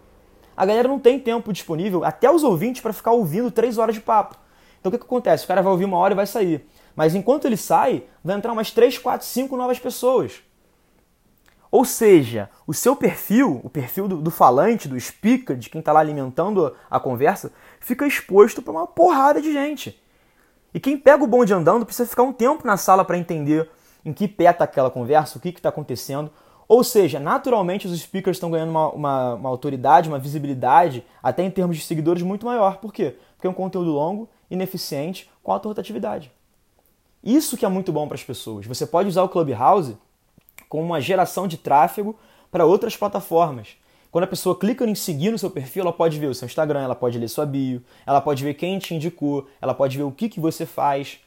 A 0.57 0.65
galera 0.65 0.87
não 0.87 1.01
tem 1.01 1.19
tempo 1.19 1.53
disponível, 1.53 2.05
até 2.05 2.31
os 2.31 2.45
ouvintes, 2.45 2.81
para 2.81 2.93
ficar 2.93 3.13
ouvindo 3.13 3.51
três 3.51 3.77
horas 3.79 3.95
de 3.95 4.01
papo. 4.01 4.37
Então 4.79 4.91
o 4.91 4.93
que, 4.93 4.99
que 4.99 5.05
acontece? 5.05 5.45
O 5.45 5.49
cara 5.49 5.63
vai 5.63 5.73
ouvir 5.73 5.85
uma 5.85 5.99
hora 5.99 6.15
e 6.15 6.17
vai 6.17 6.27
sair. 6.27 6.67
Mas 6.95 7.15
enquanto 7.15 7.47
ele 7.47 7.57
sai, 7.57 8.05
vai 8.23 8.37
entrar 8.37 8.53
umas 8.53 8.71
3, 8.71 8.99
4, 8.99 9.27
5 9.27 9.57
novas 9.57 9.79
pessoas. 9.79 10.43
Ou 11.75 11.85
seja, 11.85 12.49
o 12.69 12.73
seu 12.73 12.95
perfil, 12.95 13.61
o 13.65 13.69
perfil 13.69 14.07
do, 14.07 14.23
do 14.23 14.31
falante, 14.31 14.87
do 14.87 15.01
speaker, 15.01 15.57
de 15.57 15.69
quem 15.69 15.81
está 15.81 15.91
lá 15.91 15.99
alimentando 15.99 16.73
a 16.89 17.01
conversa, 17.01 17.51
fica 17.81 18.07
exposto 18.07 18.63
para 18.63 18.71
uma 18.71 18.87
porrada 18.87 19.43
de 19.43 19.53
gente. 19.53 20.01
E 20.73 20.79
quem 20.79 20.97
pega 20.97 21.25
o 21.25 21.27
bonde 21.27 21.53
andando 21.53 21.85
precisa 21.85 22.09
ficar 22.09 22.23
um 22.23 22.33
tempo 22.33 22.65
na 22.65 22.77
sala 22.77 23.05
para 23.05 23.19
entender 23.19 23.69
em 24.05 24.13
que 24.13 24.29
pé 24.29 24.51
está 24.51 24.63
aquela 24.63 24.89
conversa, 24.89 25.37
o 25.37 25.41
que 25.41 25.49
está 25.49 25.69
acontecendo. 25.69 26.31
Ou 26.69 26.85
seja, 26.85 27.19
naturalmente 27.19 27.89
os 27.89 28.01
speakers 28.01 28.37
estão 28.37 28.53
ganhando 28.53 28.71
uma, 28.71 28.91
uma, 28.91 29.35
uma, 29.35 29.49
autoridade, 29.49 30.09
uma 30.09 30.21
visibilidade, 30.21 31.05
até 31.21 31.43
em 31.43 31.51
termos 31.51 31.77
de 31.77 31.83
seguidores, 31.83 32.23
muito 32.23 32.47
maior. 32.47 32.77
Por 32.77 32.93
quê? 32.93 33.17
Porque 33.35 33.49
é 33.49 33.51
um 33.51 33.53
conteúdo 33.53 33.91
longo, 33.91 34.29
ineficiente, 34.49 35.29
com 35.43 35.51
alta 35.51 35.67
rotatividade. 35.67 36.31
Isso 37.21 37.57
que 37.57 37.67
é 37.67 37.69
muito 37.69 37.93
bom 37.93 38.07
para 38.07 38.15
as 38.15 38.23
pessoas. 38.23 38.65
Você 38.65 38.87
pode 38.87 39.09
usar 39.09 39.25
o 39.25 39.29
Clubhouse 39.29 39.97
como 40.69 40.83
uma 40.83 41.01
geração 41.01 41.47
de 41.47 41.57
tráfego 41.57 42.17
para 42.51 42.65
outras 42.65 42.97
plataformas. 42.97 43.77
Quando 44.11 44.25
a 44.25 44.29
pessoa 44.29 44.57
clica 44.57 44.85
em 44.85 44.95
seguir 44.95 45.31
no 45.31 45.39
seu 45.39 45.51
perfil, 45.51 45.83
ela 45.83 45.93
pode 45.93 46.19
ver 46.21 46.29
o 46.29 46.35
seu 46.35 46.47
Instagram, 46.47 46.83
ela 46.83 46.95
pode 46.95 47.19
ler 47.19 47.29
sua 47.29 47.45
bio, 47.45 47.83
ela 48.07 48.21
pode 48.21 48.45
ver 48.45 48.55
quem 48.55 48.79
te 48.79 48.95
indicou, 48.95 49.49
ela 49.61 49.75
pode 49.75 49.97
ver 49.97 50.05
o 50.05 50.13
que, 50.13 50.29
que 50.29 50.39
você 50.39 50.65
faz. 50.65 51.19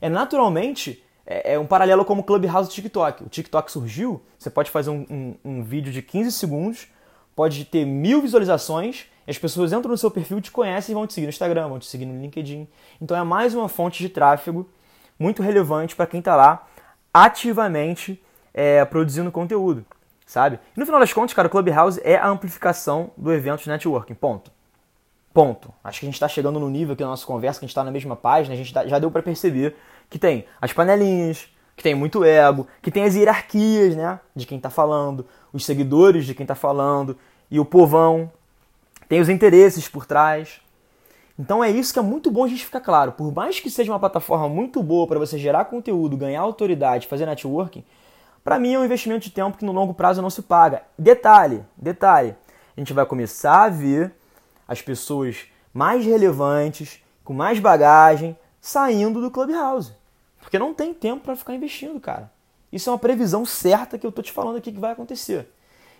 É 0.00 0.08
naturalmente 0.08 1.02
é, 1.26 1.52
é 1.52 1.58
um 1.58 1.66
paralelo 1.66 2.04
como 2.04 2.22
o 2.22 2.24
Clubhouse 2.24 2.70
e 2.70 2.72
TikTok. 2.72 3.24
O 3.24 3.28
TikTok 3.28 3.70
surgiu, 3.70 4.22
você 4.38 4.48
pode 4.48 4.70
fazer 4.70 4.90
um, 4.90 5.06
um, 5.10 5.34
um 5.44 5.62
vídeo 5.62 5.92
de 5.92 6.00
15 6.00 6.32
segundos, 6.32 6.88
pode 7.36 7.64
ter 7.66 7.84
mil 7.84 8.22
visualizações, 8.22 9.04
as 9.28 9.38
pessoas 9.38 9.72
entram 9.72 9.92
no 9.92 9.98
seu 9.98 10.10
perfil, 10.10 10.40
te 10.40 10.50
conhecem 10.50 10.92
e 10.92 10.94
vão 10.94 11.06
te 11.06 11.12
seguir 11.12 11.26
no 11.26 11.30
Instagram, 11.30 11.68
vão 11.68 11.78
te 11.78 11.86
seguir 11.86 12.06
no 12.06 12.20
LinkedIn. 12.20 12.66
Então 13.00 13.16
é 13.16 13.22
mais 13.22 13.54
uma 13.54 13.68
fonte 13.68 14.02
de 14.02 14.08
tráfego 14.08 14.68
muito 15.18 15.42
relevante 15.42 15.94
para 15.94 16.06
quem 16.06 16.20
está 16.20 16.34
lá 16.34 16.66
ativamente 17.12 18.20
é, 18.52 18.84
produzindo 18.84 19.30
conteúdo 19.30 19.84
sabe? 20.30 20.60
E 20.76 20.78
no 20.78 20.86
final 20.86 21.00
das 21.00 21.12
contas, 21.12 21.34
cara, 21.34 21.48
o 21.48 21.50
Clubhouse 21.50 22.00
é 22.04 22.16
a 22.16 22.28
amplificação 22.28 23.10
do 23.16 23.32
evento 23.32 23.64
de 23.64 23.68
networking, 23.68 24.14
ponto. 24.14 24.52
Ponto. 25.34 25.74
Acho 25.82 26.00
que 26.00 26.06
a 26.06 26.08
gente 26.08 26.14
está 26.14 26.28
chegando 26.28 26.60
no 26.60 26.70
nível 26.70 26.94
aqui 26.94 27.02
na 27.02 27.10
nossa 27.10 27.26
conversa, 27.26 27.58
que 27.58 27.64
a 27.64 27.66
gente 27.66 27.72
está 27.72 27.82
na 27.82 27.90
mesma 27.90 28.14
página, 28.14 28.54
a 28.54 28.56
gente 28.56 28.72
já 28.72 28.98
deu 28.98 29.10
para 29.10 29.22
perceber 29.22 29.76
que 30.08 30.20
tem 30.20 30.44
as 30.60 30.72
panelinhas, 30.72 31.48
que 31.76 31.82
tem 31.82 31.96
muito 31.96 32.22
ego, 32.22 32.66
que 32.80 32.92
tem 32.92 33.04
as 33.04 33.16
hierarquias, 33.16 33.96
né, 33.96 34.20
de 34.34 34.46
quem 34.46 34.56
está 34.56 34.70
falando, 34.70 35.26
os 35.52 35.64
seguidores 35.64 36.24
de 36.24 36.34
quem 36.34 36.44
está 36.44 36.54
falando 36.54 37.16
e 37.50 37.58
o 37.58 37.64
povão, 37.64 38.30
tem 39.08 39.20
os 39.20 39.28
interesses 39.28 39.88
por 39.88 40.06
trás. 40.06 40.60
Então 41.36 41.64
é 41.64 41.70
isso 41.70 41.92
que 41.92 41.98
é 41.98 42.02
muito 42.02 42.30
bom 42.30 42.44
a 42.44 42.48
gente 42.48 42.64
ficar 42.64 42.80
claro. 42.80 43.12
Por 43.12 43.34
mais 43.34 43.58
que 43.58 43.68
seja 43.68 43.90
uma 43.90 43.98
plataforma 43.98 44.48
muito 44.48 44.80
boa 44.80 45.08
para 45.08 45.18
você 45.18 45.38
gerar 45.38 45.64
conteúdo, 45.64 46.16
ganhar 46.16 46.40
autoridade, 46.40 47.08
fazer 47.08 47.26
networking, 47.26 47.82
para 48.42 48.58
mim 48.58 48.74
é 48.74 48.78
um 48.78 48.84
investimento 48.84 49.24
de 49.24 49.30
tempo 49.30 49.58
que 49.58 49.64
no 49.64 49.72
longo 49.72 49.94
prazo 49.94 50.22
não 50.22 50.30
se 50.30 50.42
paga. 50.42 50.82
Detalhe, 50.98 51.64
detalhe, 51.76 52.34
a 52.76 52.80
gente 52.80 52.92
vai 52.92 53.04
começar 53.04 53.64
a 53.64 53.68
ver 53.68 54.12
as 54.66 54.80
pessoas 54.80 55.46
mais 55.72 56.04
relevantes, 56.04 57.02
com 57.24 57.32
mais 57.32 57.58
bagagem, 57.58 58.36
saindo 58.60 59.20
do 59.20 59.30
Clubhouse. 59.30 59.92
Porque 60.40 60.58
não 60.58 60.72
tem 60.72 60.94
tempo 60.94 61.24
para 61.24 61.36
ficar 61.36 61.54
investindo, 61.54 62.00
cara. 62.00 62.30
Isso 62.72 62.88
é 62.88 62.92
uma 62.92 62.98
previsão 62.98 63.44
certa 63.44 63.98
que 63.98 64.06
eu 64.06 64.12
tô 64.12 64.22
te 64.22 64.32
falando 64.32 64.56
aqui 64.56 64.72
que 64.72 64.80
vai 64.80 64.92
acontecer. 64.92 65.48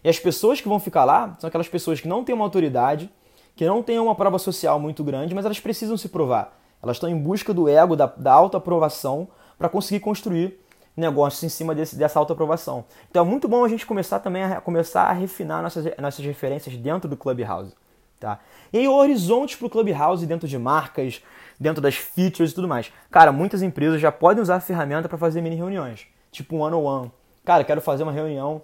E 0.03 0.09
as 0.09 0.19
pessoas 0.19 0.61
que 0.61 0.69
vão 0.69 0.81
ficar 0.81 1.05
lá 1.05 1.37
são 1.39 1.49
aquelas 1.49 1.69
pessoas 1.69 2.01
que 2.01 2.09
não 2.09 2.25
têm 2.25 2.35
uma 2.35 2.45
autoridade, 2.45 3.11
que 3.55 3.67
não 3.67 3.83
têm 3.83 3.99
uma 3.99 4.15
prova 4.15 4.39
social 4.39 4.81
muito 4.81 5.05
grande, 5.05 5.35
mas 5.35 5.45
elas 5.45 5.61
precisam 5.61 5.97
se 5.97 6.09
provar. 6.09 6.59
Elas 6.83 6.97
estão 6.97 7.11
em 7.11 7.19
busca 7.19 7.53
do 7.53 7.69
ego, 7.69 7.95
da, 7.95 8.07
da 8.07 8.33
autoaprovação, 8.33 9.29
para 9.59 9.69
conseguir 9.69 10.01
construir 10.01 10.59
negócios 10.97 11.43
em 11.43 11.49
cima 11.49 11.75
desse, 11.75 11.97
dessa 11.97 12.19
autoaprovação. 12.19 12.85
Então 13.11 13.25
é 13.25 13.29
muito 13.29 13.49
bom 13.49 13.65
a 13.65 13.69
gente 13.69 13.87
começar 13.87 14.21
também 14.21 14.43
a 14.43 14.61
começar 14.61 15.05
a 15.05 15.13
refinar 15.13 15.63
nossas, 15.63 15.85
nossas 15.99 16.25
referências 16.25 16.77
dentro 16.77 17.09
do 17.09 17.17
Clubhouse. 17.17 17.75
Tá? 18.19 18.39
E 18.71 18.79
aí, 18.79 18.87
horizontes 18.87 19.57
para 19.57 19.67
o 19.67 19.71
Clubhouse 19.71 20.27
dentro 20.27 20.47
de 20.47 20.59
marcas, 20.59 21.23
dentro 21.59 21.81
das 21.81 21.95
features 21.95 22.51
e 22.51 22.55
tudo 22.55 22.69
mais. 22.69 22.93
Cara, 23.11 23.33
muitas 23.33 23.63
empresas 23.63 23.99
já 23.99 24.13
podem 24.13 24.43
usar 24.43 24.57
a 24.57 24.61
ferramenta 24.61 25.09
para 25.09 25.17
fazer 25.17 25.41
mini 25.41 25.57
reuniões, 25.57 26.07
tipo 26.31 26.55
um 26.55 26.61
one-on-one. 26.61 26.99
-on 26.99 27.05
-one. 27.07 27.13
Cara, 27.45 27.65
quero 27.65 27.81
fazer 27.81 28.03
uma 28.03 28.13
reunião 28.13 28.61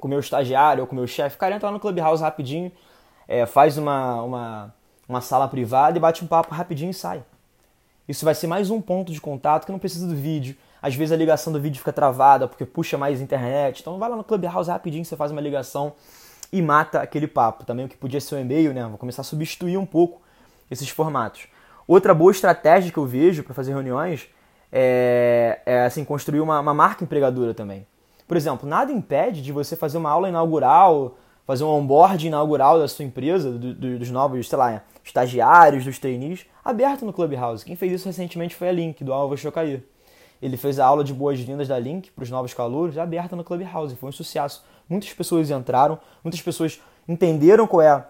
com 0.00 0.08
meu 0.08 0.20
estagiário 0.20 0.82
ou 0.82 0.86
com 0.86 0.94
meu 0.94 1.06
chefe. 1.06 1.36
Cara, 1.36 1.54
entra 1.54 1.68
lá 1.68 1.72
no 1.72 1.80
Clubhouse 1.80 2.22
rapidinho, 2.22 2.72
é, 3.26 3.44
faz 3.44 3.76
uma, 3.76 4.22
uma, 4.22 4.74
uma 5.06 5.20
sala 5.20 5.46
privada 5.48 5.98
e 5.98 6.00
bate 6.00 6.24
um 6.24 6.26
papo 6.26 6.54
rapidinho 6.54 6.90
e 6.90 6.94
sai. 6.94 7.22
Isso 8.08 8.24
vai 8.24 8.34
ser 8.34 8.46
mais 8.46 8.70
um 8.70 8.80
ponto 8.80 9.12
de 9.12 9.20
contato 9.20 9.66
que 9.66 9.72
não 9.72 9.78
precisa 9.78 10.06
do 10.06 10.16
vídeo, 10.16 10.56
às 10.80 10.94
vezes 10.94 11.12
a 11.12 11.16
ligação 11.16 11.52
do 11.52 11.60
vídeo 11.60 11.78
fica 11.78 11.92
travada 11.92 12.46
porque 12.46 12.64
puxa 12.64 12.96
mais 12.96 13.20
internet. 13.20 13.80
Então 13.80 13.98
vai 13.98 14.08
lá 14.08 14.16
no 14.16 14.24
Clubhouse 14.24 14.70
rapidinho, 14.70 15.04
você 15.04 15.16
faz 15.16 15.30
uma 15.30 15.40
ligação 15.40 15.94
e 16.52 16.62
mata 16.62 17.00
aquele 17.00 17.26
papo. 17.26 17.64
Também 17.64 17.86
o 17.86 17.88
que 17.88 17.96
podia 17.96 18.20
ser 18.20 18.36
o 18.36 18.38
e-mail, 18.38 18.72
né? 18.72 18.84
Vou 18.86 18.98
começar 18.98 19.22
a 19.22 19.24
substituir 19.24 19.76
um 19.76 19.86
pouco 19.86 20.22
esses 20.70 20.88
formatos. 20.88 21.48
Outra 21.86 22.14
boa 22.14 22.30
estratégia 22.30 22.92
que 22.92 22.98
eu 22.98 23.06
vejo 23.06 23.42
para 23.42 23.54
fazer 23.54 23.72
reuniões 23.72 24.28
é, 24.70 25.60
é, 25.64 25.84
assim, 25.84 26.04
construir 26.04 26.40
uma, 26.40 26.60
uma 26.60 26.74
marca 26.74 27.02
empregadora 27.02 27.54
também. 27.54 27.86
Por 28.26 28.36
exemplo, 28.36 28.68
nada 28.68 28.92
impede 28.92 29.40
de 29.40 29.52
você 29.52 29.74
fazer 29.74 29.96
uma 29.96 30.10
aula 30.10 30.28
inaugural, 30.28 31.16
fazer 31.46 31.64
um 31.64 31.68
onboard 31.68 32.26
inaugural 32.26 32.78
da 32.78 32.86
sua 32.86 33.06
empresa, 33.06 33.50
do, 33.50 33.72
do, 33.72 33.98
dos 33.98 34.10
novos, 34.10 34.46
sei 34.46 34.58
lá, 34.58 34.82
estagiários, 35.02 35.84
dos 35.84 35.98
trainees, 35.98 36.44
aberto 36.62 37.06
no 37.06 37.12
Clubhouse. 37.12 37.64
Quem 37.64 37.74
fez 37.74 37.92
isso 37.92 38.06
recentemente 38.06 38.54
foi 38.54 38.68
a 38.68 38.72
Link, 38.72 39.02
do 39.02 39.14
Alva 39.14 39.34
Chocaí. 39.34 39.82
Ele 40.40 40.56
fez 40.56 40.78
a 40.78 40.86
aula 40.86 41.02
de 41.02 41.12
boas-vindas 41.12 41.68
da 41.68 41.78
Link 41.78 42.10
para 42.12 42.22
os 42.22 42.30
novos 42.30 42.54
calouros, 42.54 42.96
aberta 42.96 43.34
no 43.34 43.42
Clubhouse. 43.42 43.96
Foi 43.96 44.08
um 44.08 44.12
sucesso. 44.12 44.64
Muitas 44.88 45.12
pessoas 45.12 45.50
entraram, 45.50 45.98
muitas 46.22 46.40
pessoas 46.40 46.80
entenderam 47.08 47.66
qual 47.66 47.82
é 47.82 48.04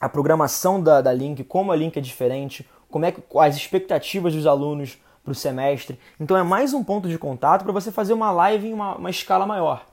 a 0.00 0.08
programação 0.08 0.82
da, 0.82 1.00
da 1.00 1.12
Link, 1.12 1.44
como 1.44 1.70
a 1.70 1.76
Link 1.76 1.96
é 1.96 2.00
diferente, 2.00 2.68
como 2.90 3.04
é 3.04 3.12
que 3.12 3.22
as 3.38 3.56
expectativas 3.56 4.34
dos 4.34 4.46
alunos 4.46 4.98
para 5.22 5.32
o 5.32 5.34
semestre. 5.34 5.98
Então 6.18 6.36
é 6.36 6.42
mais 6.42 6.74
um 6.74 6.82
ponto 6.82 7.08
de 7.08 7.18
contato 7.18 7.62
para 7.62 7.72
você 7.72 7.92
fazer 7.92 8.12
uma 8.12 8.30
live 8.32 8.68
em 8.68 8.72
uma, 8.72 8.96
uma 8.96 9.10
escala 9.10 9.46
maior, 9.46 9.86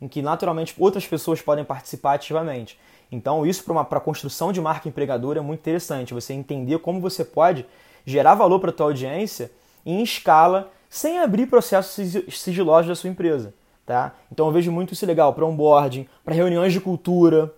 em 0.00 0.08
que 0.08 0.20
naturalmente 0.20 0.74
outras 0.78 1.06
pessoas 1.06 1.40
podem 1.40 1.64
participar 1.64 2.14
ativamente. 2.14 2.78
Então 3.10 3.46
isso 3.46 3.62
para 3.64 3.98
a 3.98 4.00
construção 4.00 4.52
de 4.52 4.60
marca 4.60 4.88
empregadora 4.88 5.38
é 5.38 5.42
muito 5.42 5.60
interessante, 5.60 6.12
você 6.12 6.32
entender 6.34 6.78
como 6.80 7.00
você 7.00 7.24
pode 7.24 7.64
gerar 8.04 8.34
valor 8.34 8.58
para 8.58 8.70
a 8.70 8.72
tua 8.72 8.86
audiência 8.86 9.50
em 9.84 10.02
escala 10.02 10.70
sem 10.88 11.18
abrir 11.18 11.46
processos 11.46 11.94
sigilosos 12.30 12.88
da 12.88 12.94
sua 12.94 13.10
empresa. 13.10 13.54
Tá? 13.84 14.14
Então 14.32 14.46
eu 14.46 14.52
vejo 14.52 14.72
muito 14.72 14.94
isso 14.94 15.06
legal 15.06 15.32
para 15.32 15.46
onboarding, 15.46 16.08
para 16.24 16.34
reuniões 16.34 16.72
de 16.72 16.80
cultura, 16.80 17.52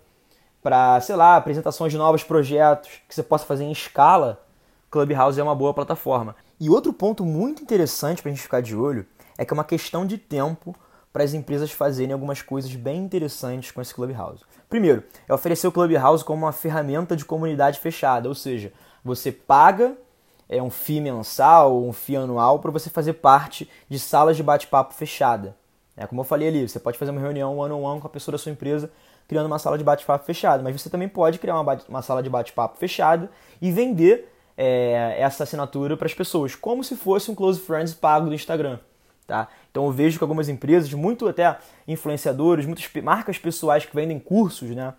para, 0.63 1.01
sei 1.01 1.17
lá, 1.17 1.37
apresentações 1.37 1.91
de 1.91 1.99
novos 1.99 2.23
projetos 2.23 2.91
que 3.09 3.15
você 3.15 3.23
possa 3.23 3.47
fazer 3.47 3.65
em 3.65 3.73
escala, 3.73 4.39
Clubhouse 4.91 5.41
é 5.41 5.43
uma 5.43 5.55
boa 5.55 5.73
plataforma. 5.73 6.35
E 6.61 6.69
outro 6.69 6.93
ponto 6.93 7.25
muito 7.25 7.63
interessante 7.63 8.21
para 8.21 8.31
a 8.31 8.35
gente 8.35 8.43
ficar 8.43 8.61
de 8.61 8.75
olho 8.75 9.07
é 9.37 9.45
que 9.45 9.53
é 9.53 9.57
uma 9.57 9.65
questão 9.65 10.07
de 10.07 10.19
tempo 10.19 10.75
para 11.13 11.25
as 11.25 11.33
empresas 11.33 11.71
fazerem 11.71 12.13
algumas 12.13 12.43
coisas 12.43 12.75
bem 12.75 12.99
interessantes 12.99 13.71
com 13.71 13.81
esse 13.81 13.95
Clubhouse. 13.95 14.45
Primeiro, 14.69 15.03
é 15.27 15.33
oferecer 15.33 15.67
o 15.67 15.73
Clubhouse 15.73 16.25
como 16.25 16.45
uma 16.45 16.53
ferramenta 16.53 17.17
de 17.17 17.25
comunidade 17.25 17.79
fechada, 17.79 18.29
ou 18.29 18.35
seja, 18.35 18.73
você 19.03 19.33
paga 19.33 19.97
é 20.49 20.63
um 20.63 20.71
FII 20.71 21.01
mensal 21.01 21.75
ou 21.75 21.89
um 21.89 21.93
FII 21.93 22.17
anual 22.17 22.59
para 22.59 22.71
você 22.71 22.89
fazer 22.89 23.15
parte 23.15 23.69
de 23.89 23.99
salas 23.99 24.37
de 24.37 24.43
bate-papo 24.43 24.95
fechada. 24.95 25.57
É, 25.97 26.07
como 26.07 26.21
eu 26.21 26.25
falei 26.25 26.49
ali, 26.49 26.69
você 26.69 26.79
pode 26.79 26.97
fazer 26.97 27.11
uma 27.11 27.21
reunião 27.21 27.57
one-on-one 27.59 27.83
-on 27.83 27.97
-one 27.97 28.01
com 28.01 28.07
a 28.07 28.11
pessoa 28.11 28.33
da 28.33 28.39
sua 28.39 28.53
empresa 28.53 28.91
criando 29.29 29.47
uma 29.47 29.59
sala 29.59 29.77
de 29.77 29.85
bate-papo 29.85 30.25
fechada, 30.25 30.63
mas 30.63 30.81
você 30.81 30.89
também 30.89 31.09
pode 31.09 31.39
criar 31.39 31.61
uma, 31.61 31.79
uma 31.87 32.01
sala 32.01 32.23
de 32.23 32.31
bate-papo 32.31 32.79
fechada 32.79 33.31
e 33.61 33.71
vender 33.71 34.33
é, 34.57 35.17
essa 35.19 35.45
assinatura 35.45 35.97
para 35.97 36.07
as 36.07 36.15
pessoas, 36.15 36.55
como 36.55 36.83
se 36.83 36.97
fosse 36.97 37.31
um 37.31 37.35
Close 37.35 37.61
Friends 37.61 37.93
pago 37.93 38.27
do 38.27 38.35
Instagram. 38.35 38.79
Tá? 39.27 39.49
Então 39.71 39.85
eu 39.85 39.93
vejo 39.93 40.17
que 40.17 40.25
algumas 40.25 40.49
empresas, 40.49 40.91
muito 40.95 41.29
até 41.29 41.59
influenciadores, 41.87 42.65
muitas 42.65 42.91
marcas 43.03 43.37
pessoais 43.37 43.85
que 43.85 43.95
vendem 43.95 44.19
cursos, 44.19 44.71
né, 44.71 44.95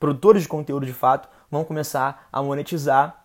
produtores 0.00 0.42
de 0.42 0.48
conteúdo 0.48 0.86
de 0.86 0.94
fato, 0.94 1.28
vão 1.50 1.62
começar 1.62 2.26
a 2.32 2.42
monetizar 2.42 3.23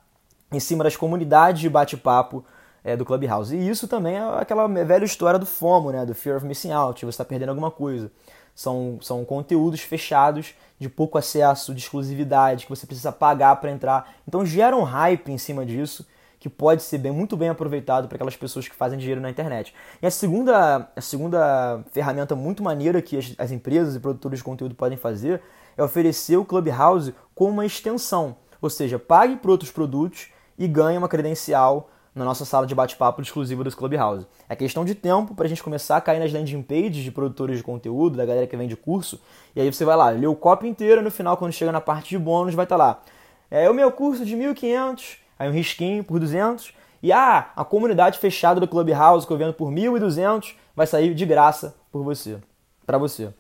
em 0.52 0.60
cima 0.60 0.84
das 0.84 0.96
comunidades 0.96 1.62
de 1.62 1.70
bate-papo 1.70 2.44
é, 2.84 2.96
do 2.96 3.06
Clubhouse. 3.06 3.56
E 3.56 3.70
isso 3.70 3.88
também 3.88 4.16
é 4.16 4.40
aquela 4.40 4.68
velha 4.68 5.06
história 5.06 5.40
do 5.40 5.46
FOMO, 5.46 5.92
né, 5.92 6.06
do 6.06 6.16
Fear 6.16 6.38
of 6.38 6.46
Missing 6.46 6.72
Out, 6.72 7.06
você 7.06 7.10
está 7.10 7.26
perdendo 7.26 7.50
alguma 7.50 7.72
coisa. 7.72 8.12
São, 8.56 8.98
são 9.02 9.24
conteúdos 9.24 9.82
fechados, 9.82 10.54
de 10.78 10.90
pouco 10.90 11.18
acesso, 11.18 11.74
de 11.74 11.82
exclusividade, 11.82 12.66
que 12.66 12.70
você 12.70 12.86
precisa 12.86 13.12
pagar 13.12 13.56
para 13.58 13.72
entrar. 13.72 14.14
Então 14.28 14.46
gera 14.46 14.76
um 14.76 14.84
hype 14.84 15.32
em 15.32 15.38
cima 15.38 15.66
disso 15.66 16.06
que 16.40 16.48
pode 16.48 16.82
ser 16.82 16.98
bem, 16.98 17.12
muito 17.12 17.36
bem 17.36 17.50
aproveitado 17.50 18.08
para 18.08 18.16
aquelas 18.16 18.38
pessoas 18.38 18.66
que 18.68 18.74
fazem 18.74 18.98
dinheiro 18.98 19.20
na 19.20 19.30
internet. 19.30 19.76
E 20.02 20.08
a 20.08 20.12
segunda, 20.12 20.90
a 20.96 21.02
segunda 21.02 21.84
ferramenta 21.92 22.34
muito 22.34 22.64
maneira 22.64 23.02
que 23.02 23.18
as, 23.18 23.36
as 23.38 23.52
empresas 23.52 23.96
e 23.96 24.00
produtores 24.00 24.40
de 24.40 24.46
conteúdo 24.46 24.74
podem 24.74 24.98
fazer 24.98 25.42
é 25.76 25.84
oferecer 25.84 26.38
o 26.38 26.46
Clubhouse 26.46 27.14
como 27.36 27.52
uma 27.52 27.66
extensão. 27.66 28.38
Ou 28.62 28.70
seja, 28.70 28.98
pague 28.98 29.36
por 29.36 29.52
outros 29.52 29.70
produtos 29.70 30.30
e 30.60 30.68
ganhe 30.68 30.98
uma 30.98 31.08
credencial 31.08 31.90
na 32.14 32.26
nossa 32.26 32.44
sala 32.44 32.68
de 32.68 32.76
bate-papo 32.76 33.22
exclusiva 33.22 33.64
do 33.64 33.76
Clubhouse. 33.76 34.28
É 34.50 34.56
questão 34.56 34.84
de 34.84 34.94
tempo 34.94 35.34
para 35.34 35.46
a 35.46 35.50
gente 35.50 35.64
começar 35.64 35.96
a 35.96 36.02
cair 36.02 36.20
nas 36.20 36.34
landing 36.34 36.62
pages 36.62 37.04
de 37.04 37.12
produtores 37.12 37.58
de 37.58 37.64
conteúdo, 37.64 38.18
da 38.18 38.26
galera 38.26 38.46
que 38.46 38.58
vende 38.58 38.76
curso, 38.76 39.22
e 39.56 39.62
aí 39.62 39.72
você 39.72 39.86
vai 39.86 39.96
lá, 39.96 40.10
lê 40.10 40.28
o 40.28 40.36
copy 40.36 40.68
inteiro, 40.68 41.02
no 41.02 41.10
final, 41.10 41.38
quando 41.38 41.54
chega 41.54 41.72
na 41.72 41.80
parte 41.80 42.10
de 42.10 42.20
bônus, 42.20 42.54
vai 42.54 42.66
estar 42.66 42.78
tá 42.78 42.84
lá. 42.84 43.02
É 43.50 43.70
o 43.70 43.74
meu 43.74 43.92
curso 43.92 44.26
de 44.26 44.36
1.500, 44.36 45.18
aí 45.38 45.50
um 45.50 45.54
risquinho 45.54 46.04
por 46.04 46.20
200, 46.20 46.74
e 47.02 47.14
ah, 47.14 47.52
a 47.56 47.64
comunidade 47.64 48.20
fechada 48.20 48.60
do 48.60 48.68
Clubhouse 48.68 49.26
que 49.26 49.32
eu 49.32 49.38
vendo 49.38 49.54
por 49.54 49.72
1.200 49.72 50.56
vai 50.76 50.86
sair 50.86 51.14
de 51.14 51.26
graça 51.26 51.76
por 51.92 52.04
você, 52.04 52.38
para 52.86 52.98
você. 52.98 53.34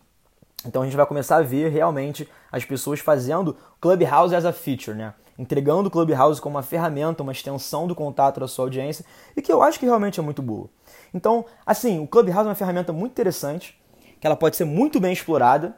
Então 0.65 0.81
a 0.81 0.85
gente 0.85 0.97
vai 0.97 1.05
começar 1.05 1.37
a 1.37 1.41
ver 1.41 1.69
realmente 1.69 2.29
as 2.51 2.65
pessoas 2.65 2.99
fazendo 2.99 3.55
Clubhouse 3.79 4.35
as 4.35 4.45
a 4.45 4.51
feature, 4.51 4.97
né? 4.97 5.13
entregando 5.39 5.87
o 5.87 5.91
Clubhouse 5.91 6.41
como 6.41 6.57
uma 6.57 6.63
ferramenta, 6.63 7.23
uma 7.23 7.31
extensão 7.31 7.87
do 7.87 7.95
contato 7.95 8.41
da 8.41 8.47
sua 8.47 8.65
audiência 8.65 9.05
e 9.37 9.41
que 9.41 9.51
eu 9.51 9.63
acho 9.63 9.79
que 9.79 9.85
realmente 9.85 10.19
é 10.19 10.23
muito 10.23 10.41
boa. 10.41 10.69
Então, 11.13 11.45
assim, 11.65 11.97
o 12.03 12.05
Clubhouse 12.05 12.45
é 12.45 12.49
uma 12.49 12.55
ferramenta 12.55 12.91
muito 12.91 13.13
interessante, 13.13 13.79
que 14.19 14.27
ela 14.27 14.35
pode 14.35 14.57
ser 14.57 14.65
muito 14.65 14.99
bem 14.99 15.13
explorada, 15.13 15.77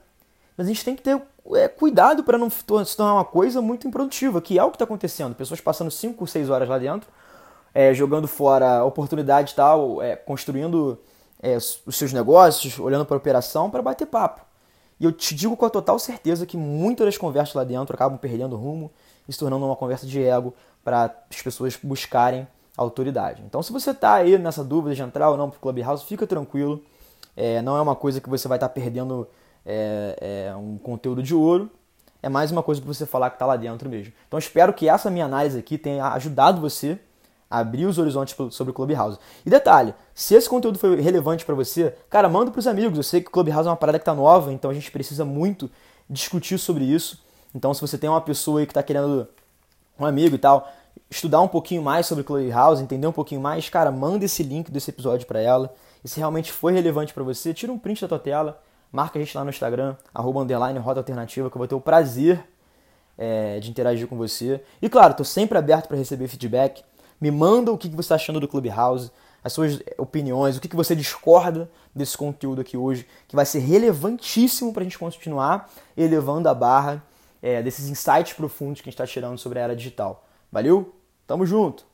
mas 0.57 0.65
a 0.65 0.69
gente 0.69 0.83
tem 0.83 0.95
que 0.95 1.03
ter 1.03 1.21
é, 1.53 1.67
cuidado 1.67 2.23
para 2.23 2.39
não 2.39 2.49
se 2.49 2.65
tornar 2.65 3.13
uma 3.13 3.25
coisa 3.25 3.61
muito 3.61 3.87
improdutiva, 3.87 4.41
que 4.41 4.57
é 4.57 4.63
o 4.63 4.71
que 4.71 4.75
está 4.75 4.85
acontecendo. 4.85 5.35
Pessoas 5.35 5.61
passando 5.61 5.91
5, 5.91 6.25
6 6.25 6.49
horas 6.49 6.67
lá 6.67 6.79
dentro, 6.79 7.07
é, 7.71 7.93
jogando 7.93 8.27
fora 8.27 8.83
oportunidade 8.83 9.51
e 9.51 9.55
tal, 9.55 10.01
é, 10.01 10.15
construindo 10.15 10.99
é, 11.39 11.55
os 11.55 11.95
seus 11.95 12.11
negócios, 12.11 12.79
olhando 12.79 13.05
para 13.05 13.15
a 13.15 13.19
operação 13.19 13.69
para 13.69 13.83
bater 13.83 14.07
papo. 14.07 14.41
E 15.01 15.03
eu 15.03 15.11
te 15.11 15.33
digo 15.33 15.57
com 15.57 15.65
a 15.65 15.69
total 15.71 15.97
certeza 15.97 16.45
que 16.45 16.55
muitas 16.55 17.07
das 17.07 17.17
conversas 17.17 17.55
lá 17.55 17.63
dentro 17.63 17.95
acabam 17.95 18.19
perdendo 18.19 18.55
rumo 18.55 18.91
e 19.27 19.33
se 19.33 19.39
tornando 19.39 19.65
uma 19.65 19.75
conversa 19.75 20.05
de 20.05 20.23
ego 20.23 20.53
para 20.83 21.11
as 21.27 21.41
pessoas 21.41 21.75
buscarem 21.81 22.47
autoridade. 22.77 23.41
Então, 23.43 23.63
se 23.63 23.73
você 23.73 23.89
está 23.89 24.13
aí 24.13 24.37
nessa 24.37 24.63
dúvida 24.63 24.93
de 24.93 25.01
entrar 25.01 25.31
ou 25.31 25.37
não 25.37 25.49
para 25.49 25.57
o 25.57 25.59
Clubhouse, 25.59 26.05
fica 26.05 26.27
tranquilo. 26.27 26.83
É, 27.35 27.63
não 27.63 27.75
é 27.77 27.81
uma 27.81 27.95
coisa 27.95 28.21
que 28.21 28.29
você 28.29 28.47
vai 28.47 28.57
estar 28.57 28.69
tá 28.69 28.73
perdendo 28.75 29.27
é, 29.65 30.49
é, 30.51 30.55
um 30.55 30.77
conteúdo 30.77 31.23
de 31.23 31.33
ouro. 31.33 31.71
É 32.21 32.29
mais 32.29 32.51
uma 32.51 32.61
coisa 32.61 32.79
para 32.79 32.93
você 32.93 33.07
falar 33.07 33.31
que 33.31 33.37
está 33.37 33.47
lá 33.47 33.55
dentro 33.55 33.89
mesmo. 33.89 34.13
Então, 34.27 34.37
espero 34.37 34.71
que 34.71 34.87
essa 34.87 35.09
minha 35.09 35.25
análise 35.25 35.57
aqui 35.57 35.79
tenha 35.79 36.09
ajudado 36.09 36.61
você 36.61 36.99
abrir 37.51 37.85
os 37.85 37.97
horizontes 37.97 38.33
sobre 38.51 38.71
o 38.71 38.73
Clubhouse. 38.73 39.19
E 39.45 39.49
detalhe, 39.49 39.93
se 40.15 40.33
esse 40.33 40.49
conteúdo 40.49 40.79
foi 40.79 40.99
relevante 41.01 41.45
para 41.45 41.53
você, 41.53 41.93
cara, 42.09 42.29
manda 42.29 42.49
para 42.49 42.59
os 42.59 42.65
amigos. 42.65 42.97
Eu 42.97 43.03
sei 43.03 43.19
que 43.19 43.27
o 43.27 43.31
Clubhouse 43.31 43.67
é 43.67 43.69
uma 43.69 43.75
parada 43.75 43.99
que 43.99 44.03
está 44.03 44.15
nova, 44.15 44.53
então 44.53 44.71
a 44.71 44.73
gente 44.73 44.89
precisa 44.89 45.25
muito 45.25 45.69
discutir 46.09 46.57
sobre 46.57 46.85
isso. 46.85 47.21
Então, 47.53 47.73
se 47.73 47.81
você 47.81 47.97
tem 47.97 48.09
uma 48.09 48.21
pessoa 48.21 48.61
aí 48.61 48.65
que 48.65 48.71
está 48.71 48.81
querendo 48.81 49.27
um 49.99 50.05
amigo 50.05 50.35
e 50.35 50.39
tal, 50.39 50.71
estudar 51.09 51.41
um 51.41 51.47
pouquinho 51.47 51.81
mais 51.81 52.05
sobre 52.05 52.23
Clubhouse, 52.23 52.81
entender 52.81 53.05
um 53.05 53.11
pouquinho 53.11 53.41
mais, 53.41 53.69
cara, 53.69 53.91
manda 53.91 54.23
esse 54.23 54.41
link 54.41 54.71
desse 54.71 54.89
episódio 54.89 55.27
para 55.27 55.41
ela. 55.41 55.73
E 56.03 56.07
se 56.07 56.17
realmente 56.17 56.51
foi 56.51 56.71
relevante 56.71 57.13
para 57.13 57.23
você, 57.23 57.53
tira 57.53 57.71
um 57.71 57.77
print 57.77 58.01
da 58.01 58.07
tua 58.07 58.19
tela, 58.19 58.61
marca 58.91 59.19
a 59.19 59.21
gente 59.21 59.35
lá 59.35 59.43
no 59.43 59.49
Instagram, 59.49 59.95
arroba 60.13 60.39
underline 60.39 60.79
Rota 60.79 61.01
Alternativa, 61.01 61.49
que 61.49 61.55
eu 61.55 61.59
vou 61.59 61.67
ter 61.67 61.75
o 61.75 61.81
prazer 61.81 62.43
é, 63.17 63.59
de 63.59 63.69
interagir 63.69 64.07
com 64.07 64.17
você. 64.17 64.63
E 64.81 64.89
claro, 64.89 65.11
estou 65.11 65.25
sempre 65.25 65.57
aberto 65.57 65.87
para 65.87 65.97
receber 65.97 66.27
feedback. 66.27 66.83
Me 67.21 67.29
manda 67.29 67.71
o 67.71 67.77
que 67.77 67.87
você 67.87 67.99
está 67.99 68.15
achando 68.15 68.39
do 68.39 68.47
Clubhouse, 68.47 69.11
as 69.43 69.53
suas 69.53 69.79
opiniões, 69.97 70.57
o 70.57 70.61
que 70.61 70.75
você 70.75 70.95
discorda 70.95 71.69
desse 71.93 72.17
conteúdo 72.17 72.61
aqui 72.61 72.75
hoje, 72.75 73.07
que 73.27 73.35
vai 73.35 73.45
ser 73.45 73.59
relevantíssimo 73.59 74.73
para 74.73 74.81
a 74.81 74.83
gente 74.83 74.97
continuar 74.97 75.71
elevando 75.95 76.49
a 76.49 76.53
barra 76.53 77.03
é, 77.41 77.61
desses 77.61 77.89
insights 77.89 78.33
profundos 78.33 78.81
que 78.81 78.89
a 78.89 78.91
gente 78.91 78.99
está 78.99 79.05
tirando 79.05 79.37
sobre 79.37 79.59
a 79.59 79.63
era 79.63 79.75
digital. 79.75 80.25
Valeu? 80.51 80.95
Tamo 81.27 81.45
junto! 81.45 81.90